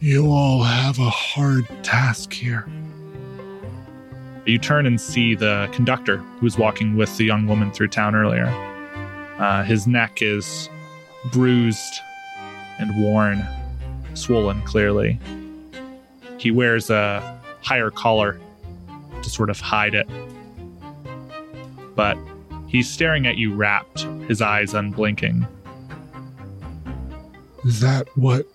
[0.00, 2.68] You all have a hard task here.
[4.46, 8.14] You turn and see the conductor who was walking with the young woman through town
[8.14, 8.46] earlier.
[9.38, 10.70] Uh, his neck is
[11.32, 12.00] bruised
[12.78, 13.44] and worn,
[14.14, 15.18] swollen clearly.
[16.38, 18.40] He wears a higher collar
[19.20, 20.08] to sort of hide it.
[21.96, 22.16] But
[22.68, 25.44] he's staring at you rapt, his eyes unblinking.
[27.64, 28.46] Is that what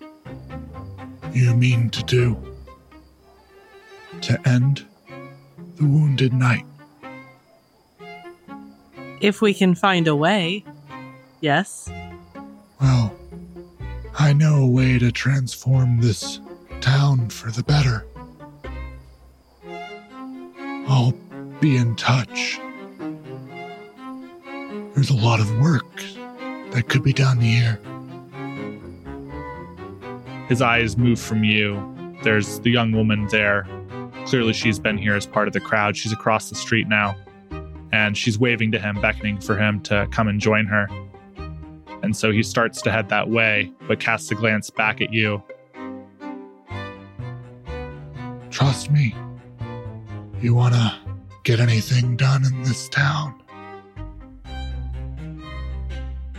[1.34, 2.36] you mean to do?
[4.22, 4.86] To end
[5.82, 6.64] the wounded knight?
[9.20, 10.64] If we can find a way,
[11.40, 11.90] yes.
[12.80, 13.14] Well,
[14.18, 16.40] I know a way to transform this
[16.80, 18.06] town for the better.
[20.88, 21.14] I'll
[21.60, 22.60] be in touch.
[24.94, 26.02] There's a lot of work
[26.72, 27.80] that could be done here.
[30.48, 31.80] His eyes move from you.
[32.22, 33.66] There's the young woman there.
[34.26, 35.96] Clearly, she's been here as part of the crowd.
[35.96, 37.16] She's across the street now.
[37.92, 40.88] And she's waving to him, beckoning for him to come and join her.
[42.02, 45.42] And so he starts to head that way, but casts a glance back at you.
[48.50, 49.14] Trust me.
[50.40, 50.98] You wanna
[51.44, 53.40] get anything done in this town?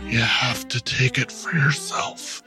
[0.04, 2.42] You have to take it for yourself.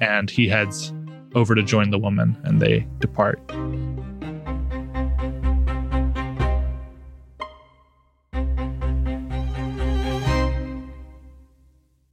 [0.00, 0.92] And he heads
[1.34, 3.40] over to join the woman, and they depart.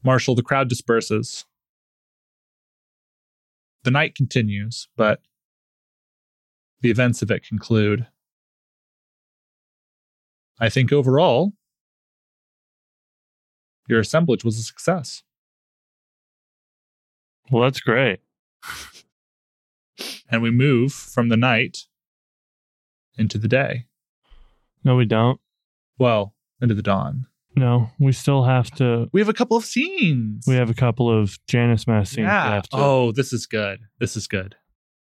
[0.04, 1.46] Marshall, the crowd disperses.
[3.84, 5.22] The night continues, but
[6.82, 8.08] the events of it conclude.
[10.60, 11.54] I think overall,
[13.88, 15.24] your assemblage was a success.
[17.52, 18.20] Well, that's great.
[20.32, 21.86] And we move from the night
[23.18, 23.86] into the day.
[24.84, 25.40] No, we don't.
[25.98, 27.26] Well, into the dawn.
[27.56, 29.10] No, we still have to.
[29.12, 30.46] We have a couple of scenes.
[30.48, 32.28] We have a couple of Janus Mask scenes.
[32.28, 32.62] yeah.
[32.62, 33.80] to- Oh, this is good.
[34.00, 34.56] This is good.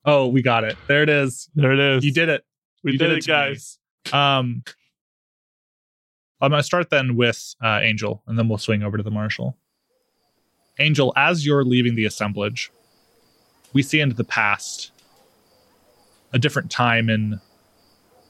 [0.05, 0.77] Oh, we got it.
[0.87, 1.49] There it is.
[1.53, 2.05] there it is.
[2.05, 2.45] You did it.
[2.83, 3.33] We did, did it, it to me.
[3.33, 3.79] guys.
[4.13, 4.63] Um,
[6.39, 9.11] I'm going to start then with uh, Angel, and then we'll swing over to the
[9.11, 9.57] Marshal.
[10.79, 12.71] Angel, as you're leaving the assemblage,
[13.73, 14.91] we see into the past
[16.37, 17.41] a different time in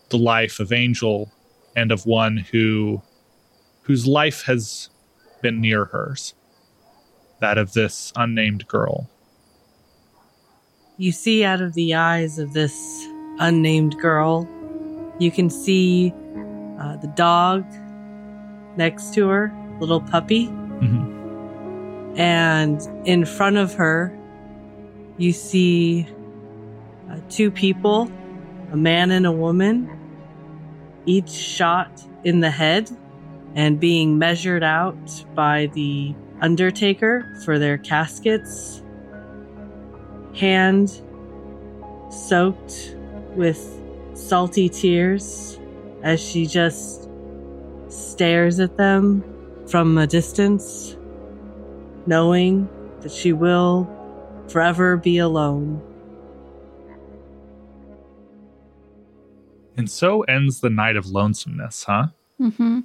[0.09, 1.29] the life of Angel
[1.75, 3.01] and of one who
[3.81, 4.89] whose life has
[5.41, 6.33] been near hers,
[7.39, 9.09] that of this unnamed girl.
[10.97, 12.73] You see out of the eyes of this
[13.39, 14.47] unnamed girl,
[15.19, 16.13] you can see
[16.79, 17.65] uh, the dog
[18.77, 20.47] next to her, little puppy.
[20.47, 22.17] Mhm.
[22.17, 24.17] And in front of her,
[25.17, 26.07] you see
[27.09, 28.11] uh, two people,
[28.71, 29.89] a man and a woman,
[31.05, 32.89] each shot in the head
[33.55, 38.83] and being measured out by the undertaker for their caskets.
[40.35, 41.01] Hand
[42.09, 42.95] soaked
[43.35, 43.81] with
[44.13, 45.59] salty tears
[46.03, 47.09] as she just
[47.89, 49.23] stares at them
[49.67, 50.97] from a distance,
[52.05, 52.69] knowing
[53.01, 53.89] that she will
[54.47, 55.81] forever be alone.
[59.77, 62.07] And so ends the night of lonesomeness, huh?
[62.41, 62.79] Mm-hmm.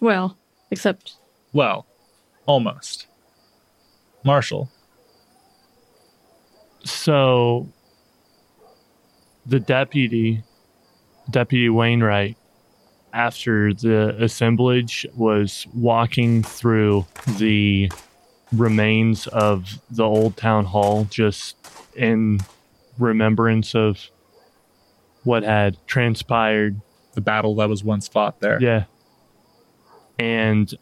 [0.00, 0.36] Well,
[0.70, 1.14] except
[1.52, 1.86] Well,
[2.46, 3.06] almost.
[4.24, 4.70] Marshall,
[6.84, 7.68] So,
[9.46, 10.42] the deputy,
[11.30, 12.36] Deputy Wainwright,
[13.12, 17.06] after the assemblage, was walking through
[17.38, 17.90] the
[18.52, 21.56] remains of the old town hall just
[21.96, 22.40] in
[22.98, 24.10] remembrance of
[25.24, 26.80] what had transpired
[27.14, 28.60] the battle that was once fought there.
[28.62, 28.84] Yeah.
[30.18, 30.72] And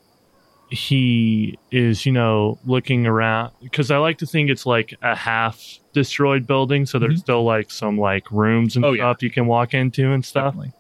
[0.71, 5.79] he is, you know, looking around because I like to think it's like a half
[5.95, 6.85] destroyed building.
[6.87, 7.23] So there's Mhm.
[7.23, 9.03] still like some like rooms and Oh, yeah.
[9.13, 10.55] stuff you can walk into and stuff.
[10.55, 10.73] Definitely.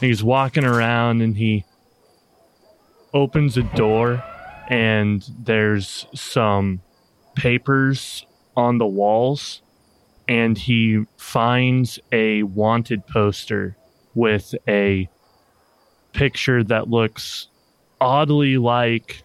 [0.00, 1.64] He's walking around and he
[3.12, 4.24] opens a door
[4.68, 6.80] and there's some
[7.34, 8.24] papers
[8.56, 9.61] on the walls
[10.32, 13.76] and he finds a wanted poster
[14.14, 15.06] with a
[16.14, 17.48] picture that looks
[18.00, 19.24] oddly like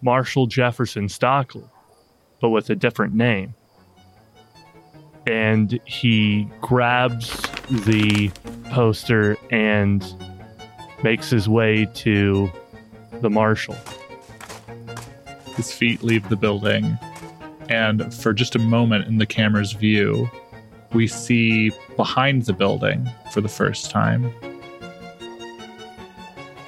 [0.00, 1.66] Marshall Jefferson Stockley,
[2.40, 3.54] but with a different name.
[5.26, 7.38] And he grabs
[7.68, 8.30] the
[8.70, 10.02] poster and
[11.02, 12.50] makes his way to
[13.20, 13.76] the marshal.
[15.54, 16.98] His feet leave the building,
[17.68, 20.30] and for just a moment in the camera's view,
[20.96, 24.32] we see behind the building for the first time.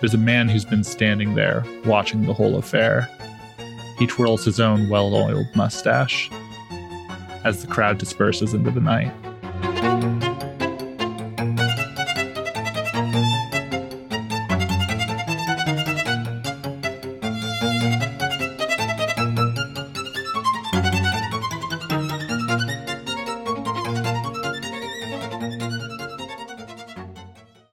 [0.00, 3.08] There's a man who's been standing there watching the whole affair.
[3.98, 6.30] He twirls his own well oiled mustache.
[7.44, 9.12] as the crowd disperses into the night.